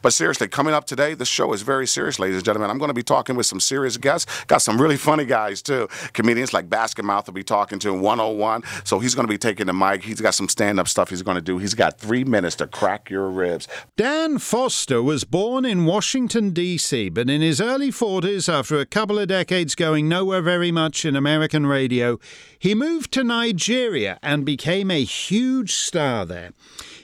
but 0.01 0.09
seriously, 0.09 0.47
coming 0.47 0.73
up 0.73 0.85
today, 0.85 1.13
the 1.13 1.23
show 1.23 1.53
is 1.53 1.61
very 1.61 1.85
serious, 1.85 2.17
ladies 2.17 2.37
and 2.37 2.43
gentlemen. 2.45 2.71
I'm 2.71 2.79
going 2.79 2.89
to 2.89 2.95
be 2.95 3.03
talking 3.03 3.35
with 3.35 3.45
some 3.45 3.59
serious 3.59 3.95
guests. 3.97 4.43
Got 4.45 4.63
some 4.63 4.81
really 4.81 4.97
funny 4.97 5.25
guys, 5.25 5.61
too. 5.61 5.87
Comedians 6.13 6.51
like 6.51 6.67
Basketmouth 6.67 7.27
will 7.27 7.35
be 7.35 7.43
talking 7.43 7.77
to 7.77 7.93
101. 7.93 8.63
So 8.85 8.97
he's 8.97 9.13
going 9.13 9.27
to 9.27 9.31
be 9.31 9.37
taking 9.37 9.67
the 9.67 9.73
mic. 9.73 10.03
He's 10.03 10.19
got 10.19 10.33
some 10.33 10.49
stand 10.49 10.79
up 10.79 10.87
stuff 10.87 11.11
he's 11.11 11.21
going 11.21 11.35
to 11.35 11.41
do. 11.41 11.59
He's 11.59 11.75
got 11.75 11.99
three 11.99 12.23
minutes 12.23 12.55
to 12.55 12.65
crack 12.65 13.11
your 13.11 13.29
ribs. 13.29 13.67
Dan 13.95 14.39
Foster 14.39 15.03
was 15.03 15.25
born 15.25 15.63
in 15.63 15.85
Washington, 15.85 16.49
D.C., 16.49 17.09
but 17.09 17.29
in 17.29 17.41
his 17.41 17.61
early 17.61 17.91
40s, 17.91 18.51
after 18.51 18.79
a 18.79 18.87
couple 18.87 19.19
of 19.19 19.27
decades 19.27 19.75
going 19.75 20.09
nowhere 20.09 20.41
very 20.41 20.71
much 20.71 21.05
in 21.05 21.15
American 21.15 21.67
radio, 21.67 22.17
he 22.57 22.73
moved 22.73 23.11
to 23.11 23.23
Nigeria 23.23 24.17
and 24.23 24.43
became 24.43 24.89
a 24.89 25.03
huge 25.03 25.73
star 25.73 26.14
there. 26.23 26.53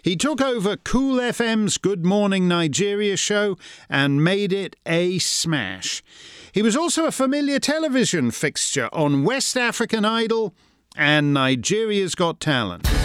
He 0.04 0.16
took 0.16 0.42
over 0.42 0.78
Cool 0.78 1.18
FM's 1.18 1.78
Good 1.78 2.06
Morning 2.06 2.48
Nigeria 2.48 3.18
show 3.18 3.58
and 3.90 4.24
made 4.24 4.54
it 4.54 4.76
a 4.86 5.20
smash. 5.20 6.04
He 6.52 6.62
was 6.62 6.76
also 6.76 7.06
a 7.06 7.12
familiar 7.12 7.60
television 7.60 8.32
fixture 8.32 8.90
on 8.94 9.24
West 9.24 9.58
African 9.58 10.06
Idol 10.06 10.54
and 10.96 11.34
Nigeria's 11.34 12.16
Got 12.16 12.40
Talent. 12.40 13.01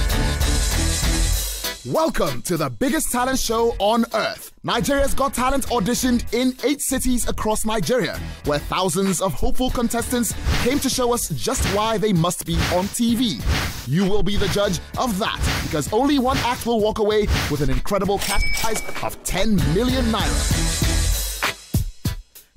Welcome 1.92 2.42
to 2.42 2.56
the 2.56 2.68
biggest 2.68 3.12
talent 3.12 3.38
show 3.38 3.76
on 3.78 4.06
earth. 4.12 4.50
Nigeria's 4.64 5.14
Got 5.14 5.34
Talent 5.34 5.66
auditioned 5.66 6.24
in 6.34 6.52
eight 6.64 6.80
cities 6.80 7.28
across 7.28 7.64
Nigeria, 7.64 8.18
where 8.44 8.58
thousands 8.58 9.22
of 9.22 9.32
hopeful 9.34 9.70
contestants 9.70 10.34
came 10.64 10.80
to 10.80 10.88
show 10.88 11.14
us 11.14 11.28
just 11.28 11.64
why 11.76 11.96
they 11.96 12.12
must 12.12 12.44
be 12.44 12.54
on 12.74 12.86
TV. 12.86 13.40
You 13.86 14.04
will 14.04 14.24
be 14.24 14.36
the 14.36 14.48
judge 14.48 14.80
of 14.98 15.16
that 15.20 15.38
because 15.62 15.92
only 15.92 16.18
one 16.18 16.38
act 16.38 16.66
will 16.66 16.80
walk 16.80 16.98
away 16.98 17.28
with 17.52 17.60
an 17.60 17.70
incredible 17.70 18.18
cash 18.18 18.42
prize 18.60 18.82
of 19.04 19.22
10 19.22 19.54
million 19.72 20.06
naira. 20.06 21.52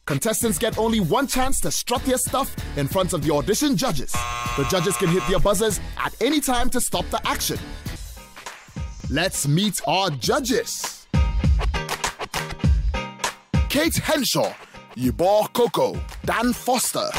Contestants 0.08 0.58
get 0.58 0.80
only 0.80 1.02
one 1.02 1.28
chance 1.28 1.62
to 1.62 1.70
strut 1.70 2.04
their 2.04 2.18
stuff 2.18 2.56
in 2.80 2.88
front 2.88 3.14
of 3.14 3.22
the 3.22 3.32
audition 3.32 3.78
judges. 3.78 4.12
The 4.58 4.66
judges 4.72 4.98
can 4.98 5.10
hit 5.10 5.22
their 5.30 5.40
buzzers 5.40 5.80
at 6.00 6.20
any 6.20 6.40
time 6.40 6.72
to 6.72 6.82
stop 6.82 7.08
the 7.12 7.22
action. 7.28 7.60
Let's 9.12 9.48
meet 9.48 9.82
our 9.88 10.12
judges. 10.12 11.08
Kate 13.68 13.96
Henshaw, 13.96 14.54
Yibo 14.96 15.52
Koko, 15.52 16.00
Dan 16.26 16.54
Foster. 16.54 17.10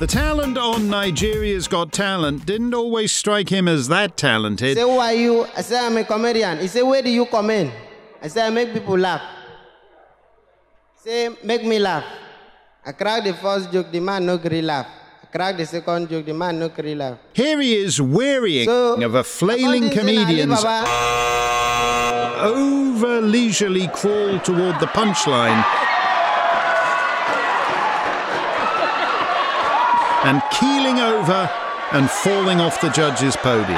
The 0.00 0.06
talent 0.08 0.58
on 0.58 0.90
Nigeria's 0.90 1.68
Got 1.68 1.92
Talent 1.92 2.44
didn't 2.44 2.74
always 2.74 3.12
strike 3.12 3.48
him 3.48 3.68
as 3.68 3.86
that 3.86 4.16
talented. 4.16 4.76
Say, 4.76 4.82
who 4.82 4.98
are 4.98 5.12
you? 5.12 5.46
I 5.56 5.62
say, 5.62 5.78
I'm 5.78 5.96
a 5.96 6.02
comedian. 6.02 6.58
He 6.58 6.66
said, 6.66 6.82
where 6.82 7.02
do 7.02 7.10
you 7.10 7.26
come 7.26 7.50
in? 7.50 7.70
I 8.20 8.26
say, 8.26 8.44
I 8.44 8.50
make 8.50 8.72
people 8.72 8.98
laugh. 8.98 9.22
Say, 11.04 11.28
make 11.44 11.64
me 11.64 11.78
laugh. 11.78 12.04
I 12.84 12.90
crack 12.90 13.22
the 13.22 13.34
first 13.34 13.70
joke, 13.70 13.92
the 13.92 14.00
man 14.00 14.26
no 14.26 14.34
agree 14.34 14.62
laugh. 14.62 14.88
Crack 15.30 15.58
the 15.58 15.66
second 15.66 16.08
joke, 16.08 16.24
the 16.24 16.32
man 16.32 16.58
no 16.58 16.70
carry 16.70 16.94
laugh. 16.94 17.18
Here 17.34 17.60
he 17.60 17.76
is 17.76 18.00
wearying 18.00 18.64
so, 18.64 19.00
of 19.02 19.14
a 19.14 19.22
flailing 19.22 19.90
comedian's 19.90 20.64
over 22.40 23.20
leisurely 23.20 23.88
crawl 23.88 24.38
toward 24.40 24.80
the 24.80 24.86
punchline 24.86 25.62
and 30.24 30.42
keeling 30.50 30.98
over 30.98 31.50
and 31.92 32.08
falling 32.10 32.60
off 32.60 32.80
the 32.80 32.88
judge's 32.90 33.36
podium. 33.36 33.76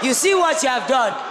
You 0.00 0.14
see 0.14 0.34
what 0.34 0.62
you 0.62 0.68
have 0.68 0.86
done? 0.86 1.27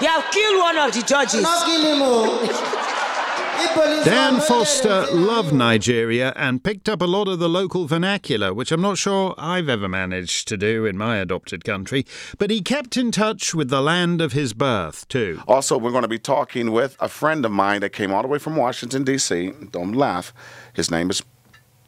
You 0.00 0.06
have 0.08 0.30
killed 0.30 0.58
one 0.60 0.78
of 0.78 0.92
the 0.94 1.02
judges. 1.02 1.42
Not 1.42 1.66
kill 1.66 2.42
him. 2.48 4.04
Dan 4.04 4.40
Foster 4.40 5.06
loved 5.12 5.52
Nigeria 5.52 6.32
and 6.36 6.62
picked 6.62 6.88
up 6.88 7.02
a 7.02 7.06
lot 7.06 7.26
of 7.26 7.40
the 7.40 7.48
local 7.48 7.86
vernacular, 7.86 8.54
which 8.54 8.70
I'm 8.70 8.80
not 8.80 8.98
sure 8.98 9.34
I've 9.36 9.68
ever 9.68 9.88
managed 9.88 10.46
to 10.48 10.56
do 10.56 10.86
in 10.86 10.96
my 10.96 11.16
adopted 11.16 11.64
country. 11.64 12.06
But 12.38 12.50
he 12.50 12.60
kept 12.60 12.96
in 12.96 13.10
touch 13.10 13.54
with 13.54 13.68
the 13.70 13.82
land 13.82 14.20
of 14.20 14.32
his 14.32 14.52
birth, 14.52 15.08
too. 15.08 15.42
Also, 15.48 15.76
we're 15.76 15.90
going 15.90 16.02
to 16.02 16.08
be 16.08 16.20
talking 16.20 16.70
with 16.70 16.96
a 17.00 17.08
friend 17.08 17.44
of 17.44 17.50
mine 17.50 17.80
that 17.80 17.90
came 17.92 18.12
all 18.12 18.22
the 18.22 18.28
way 18.28 18.38
from 18.38 18.54
Washington, 18.54 19.02
D.C. 19.02 19.52
Don't 19.72 19.92
laugh. 19.92 20.32
His 20.72 20.90
name 20.90 21.10
is 21.10 21.22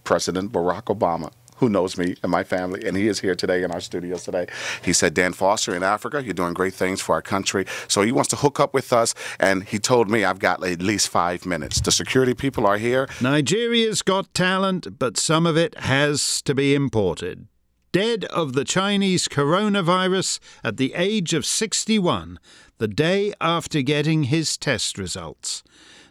President 0.03 0.51
Barack 0.51 0.85
Obama 0.85 1.31
who 1.61 1.69
knows 1.69 1.97
me 1.97 2.17
and 2.23 2.33
my 2.33 2.43
family, 2.43 2.87
and 2.87 2.97
he 2.97 3.07
is 3.07 3.21
here 3.21 3.35
today 3.35 3.63
in 3.63 3.71
our 3.71 3.81
studios 3.81 4.25
today. 4.25 4.47
He 4.83 4.93
said, 4.93 5.15
Dan 5.15 5.35
Foster 5.35 5.75
in 5.75 5.83
Africa, 5.83 6.25
you're 6.25 6.35
doing 6.35 6.55
great 6.55 6.75
things 6.75 7.01
for 7.01 7.15
our 7.15 7.23
country. 7.23 7.67
So 7.87 8.03
he 8.03 8.13
wants 8.13 8.31
to 8.31 8.37
hook 8.37 8.59
up 8.59 8.75
with 8.75 8.93
us, 8.93 9.15
and 9.39 9.65
he 9.65 9.79
told 9.79 10.11
me 10.11 10.25
I've 10.25 10.39
got 10.39 10.65
at 10.65 10.83
least 10.83 11.09
five 11.09 11.45
minutes. 11.45 11.81
The 11.81 11.93
security 11.93 12.35
people 12.35 12.67
are 12.67 12.79
here. 12.79 13.09
Nigeria's 13.21 14.01
got 14.03 14.33
talent, 14.33 14.99
but 14.99 15.19
some 15.19 15.47
of 15.47 15.57
it 15.57 15.79
has 15.79 16.41
to 16.43 16.55
be 16.55 16.75
imported. 16.75 17.47
Dead 17.93 18.25
of 18.27 18.55
the 18.55 18.65
Chinese 18.65 19.29
coronavirus 19.29 20.39
at 20.65 20.79
the 20.79 20.95
age 20.95 21.35
of 21.35 21.45
61, 21.45 22.39
the 22.79 22.89
day 22.89 23.35
after 23.41 23.83
getting 23.83 24.25
his 24.25 24.57
test 24.57 24.97
results. 24.97 25.63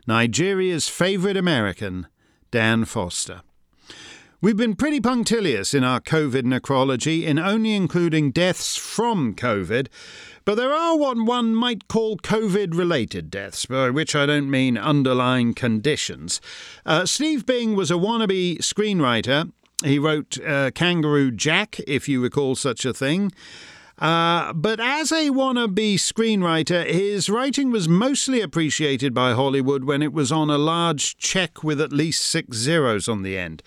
Nigeria's 0.05 0.87
favourite 0.87 1.37
American, 1.37 2.07
Dan 2.51 2.85
Foster. 2.85 3.41
We've 4.41 4.55
been 4.55 4.77
pretty 4.77 5.01
punctilious 5.01 5.73
in 5.73 5.83
our 5.83 5.99
COVID 5.99 6.43
necrology 6.43 7.23
in 7.23 7.37
only 7.37 7.75
including 7.75 8.31
deaths 8.31 8.77
from 8.77 9.35
COVID, 9.35 9.87
but 10.45 10.55
there 10.55 10.71
are 10.71 10.97
what 10.97 11.17
one 11.17 11.53
might 11.53 11.89
call 11.89 12.15
COVID 12.15 12.73
related 12.73 13.29
deaths, 13.29 13.65
by 13.65 13.89
which 13.89 14.15
I 14.15 14.25
don't 14.25 14.49
mean 14.49 14.77
underlying 14.77 15.53
conditions. 15.53 16.39
Uh, 16.85 17.05
Steve 17.05 17.45
Bing 17.45 17.75
was 17.75 17.91
a 17.91 17.95
wannabe 17.95 18.59
screenwriter. 18.59 19.51
He 19.83 19.99
wrote 19.99 20.39
uh, 20.39 20.71
Kangaroo 20.71 21.31
Jack, 21.31 21.81
if 21.85 22.07
you 22.07 22.21
recall 22.21 22.55
such 22.55 22.85
a 22.85 22.93
thing. 22.93 23.33
Uh, 23.99 24.53
but 24.53 24.79
as 24.79 25.11
a 25.11 25.29
wannabe 25.29 25.95
screenwriter, 25.95 26.85
his 26.89 27.29
writing 27.29 27.69
was 27.69 27.89
mostly 27.89 28.39
appreciated 28.39 29.13
by 29.13 29.33
Hollywood 29.33 29.83
when 29.83 30.01
it 30.01 30.13
was 30.13 30.31
on 30.31 30.49
a 30.49 30.57
large 30.57 31.17
check 31.17 31.63
with 31.63 31.81
at 31.81 31.91
least 31.91 32.23
six 32.23 32.55
zeros 32.57 33.09
on 33.09 33.23
the 33.23 33.37
end. 33.37 33.61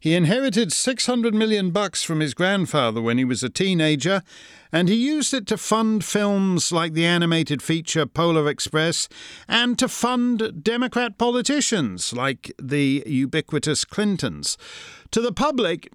He 0.00 0.14
inherited 0.14 0.72
600 0.72 1.34
million 1.34 1.70
bucks 1.70 2.02
from 2.02 2.20
his 2.20 2.34
grandfather 2.34 3.00
when 3.00 3.18
he 3.18 3.24
was 3.24 3.42
a 3.42 3.48
teenager, 3.48 4.22
and 4.70 4.88
he 4.88 4.94
used 4.94 5.32
it 5.32 5.46
to 5.48 5.56
fund 5.56 6.04
films 6.04 6.70
like 6.70 6.92
the 6.92 7.04
animated 7.04 7.62
feature 7.62 8.06
Polar 8.06 8.48
Express 8.48 9.08
and 9.48 9.78
to 9.78 9.88
fund 9.88 10.62
Democrat 10.62 11.16
politicians 11.16 12.12
like 12.12 12.52
the 12.60 13.02
ubiquitous 13.06 13.84
Clintons. 13.84 14.58
To 15.12 15.20
the 15.20 15.32
public, 15.32 15.90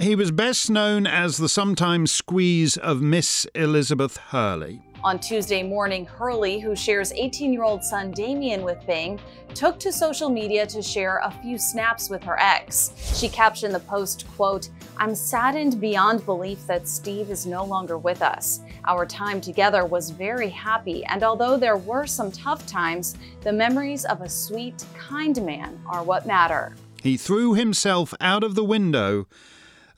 he 0.00 0.16
was 0.16 0.30
best 0.30 0.70
known 0.70 1.06
as 1.06 1.36
the 1.36 1.48
sometimes 1.48 2.10
squeeze 2.10 2.76
of 2.76 3.02
Miss 3.02 3.46
Elizabeth 3.54 4.16
Hurley. 4.16 4.80
On 5.04 5.18
Tuesday 5.18 5.64
morning, 5.64 6.06
Hurley, 6.06 6.60
who 6.60 6.76
shares 6.76 7.12
18 7.12 7.52
year 7.52 7.64
old 7.64 7.84
son 7.84 8.12
Damien 8.12 8.62
with 8.62 8.86
Bing, 8.86 9.20
took 9.52 9.78
to 9.80 9.92
social 9.92 10.30
media 10.30 10.64
to 10.66 10.80
share 10.80 11.18
a 11.24 11.30
few 11.42 11.58
snaps 11.58 12.08
with 12.08 12.22
her 12.22 12.38
ex. 12.38 12.92
She 13.18 13.28
captioned 13.28 13.74
the 13.74 13.80
post, 13.80 14.26
quote, 14.36 14.70
I'm 14.96 15.14
saddened 15.14 15.80
beyond 15.80 16.24
belief 16.24 16.66
that 16.68 16.88
Steve 16.88 17.30
is 17.30 17.46
no 17.46 17.64
longer 17.64 17.98
with 17.98 18.22
us. 18.22 18.60
Our 18.86 19.04
time 19.04 19.40
together 19.40 19.84
was 19.84 20.10
very 20.10 20.48
happy, 20.48 21.04
and 21.06 21.24
although 21.24 21.56
there 21.56 21.76
were 21.76 22.06
some 22.06 22.30
tough 22.30 22.64
times, 22.66 23.16
the 23.42 23.52
memories 23.52 24.04
of 24.04 24.20
a 24.20 24.28
sweet, 24.28 24.84
kind 24.96 25.44
man 25.44 25.80
are 25.84 26.04
what 26.04 26.26
matter. 26.26 26.76
He 27.02 27.16
threw 27.16 27.54
himself 27.54 28.14
out 28.20 28.44
of 28.44 28.54
the 28.54 28.64
window 28.64 29.26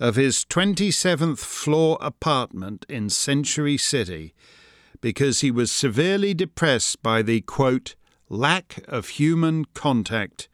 of 0.01 0.17
his 0.17 0.45
27th 0.45 1.39
floor 1.39 1.99
apartment 2.01 2.85
in 2.89 3.11
Century 3.11 3.77
City 3.77 4.35
because 5.01 5.41
he 5.41 5.51
was 5.51 5.71
severely 5.71 6.33
depressed 6.33 7.03
by 7.03 7.21
the 7.21 7.43
quote, 7.43 7.95
lack 8.29 8.83
of 8.89 9.09
human 9.09 9.67
contact 9.75 10.49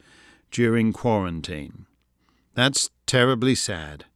during 0.50 0.92
quarantine. 0.92 1.86
That's 2.54 2.90
terribly 3.06 3.54
sad. 3.54 4.06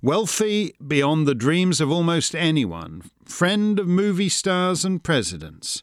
Wealthy 0.00 0.74
beyond 0.86 1.26
the 1.26 1.34
dreams 1.34 1.80
of 1.80 1.90
almost 1.90 2.34
anyone, 2.34 3.02
friend 3.24 3.78
of 3.78 3.86
movie 3.86 4.28
stars 4.28 4.84
and 4.84 5.02
presidents, 5.02 5.82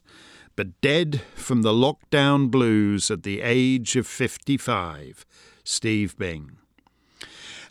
but 0.56 0.80
dead 0.80 1.22
from 1.34 1.62
the 1.62 1.72
lockdown 1.72 2.50
blues 2.50 3.10
at 3.10 3.22
the 3.22 3.40
age 3.40 3.96
of 3.96 4.06
55, 4.06 5.24
Steve 5.64 6.16
Bing. 6.18 6.58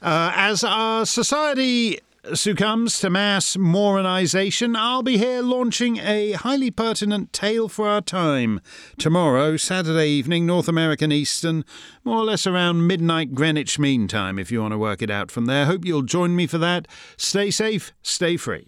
Uh, 0.02 0.32
as 0.36 0.64
our 0.64 1.06
society 1.06 1.99
succumbs 2.34 2.99
to 2.99 3.10
mass 3.10 3.56
Moronization, 3.56 4.76
I'll 4.76 5.04
be 5.04 5.20
here 5.20 5.41
launching 5.41 5.97
a 5.97 6.32
highly 6.32 6.72
pertinent 6.72 7.32
tale 7.34 7.70
for 7.70 7.88
our 7.88 8.02
time 8.02 8.62
tomorrow, 8.97 9.58
Saturday 9.58 10.08
evening, 10.08 10.47
North 10.47 10.68
American 10.68 11.12
Eastern, 11.12 11.64
more 12.04 12.18
or 12.18 12.26
less 12.26 12.47
around 12.47 12.88
midnight 12.88 13.36
Greenwich 13.36 13.78
Mean 13.78 14.08
Time, 14.08 14.39
if 14.39 14.52
you 14.52 14.62
want 14.62 14.72
to 14.72 14.78
work 14.80 15.04
it 15.04 15.12
out 15.12 15.30
from 15.30 15.45
there. 15.45 15.66
Hope 15.66 15.86
you'll 15.86 16.02
join 16.02 16.36
me 16.36 16.47
for 16.47 16.58
that. 16.58 16.88
Stay 17.18 17.52
safe, 17.52 17.91
stay 18.02 18.38
free. 18.38 18.68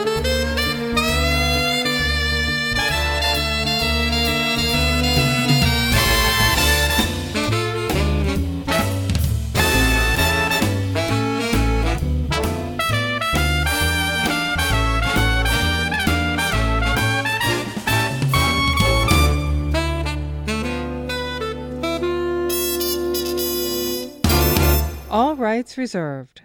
Rights 25.51 25.77
reserved. 25.77 26.43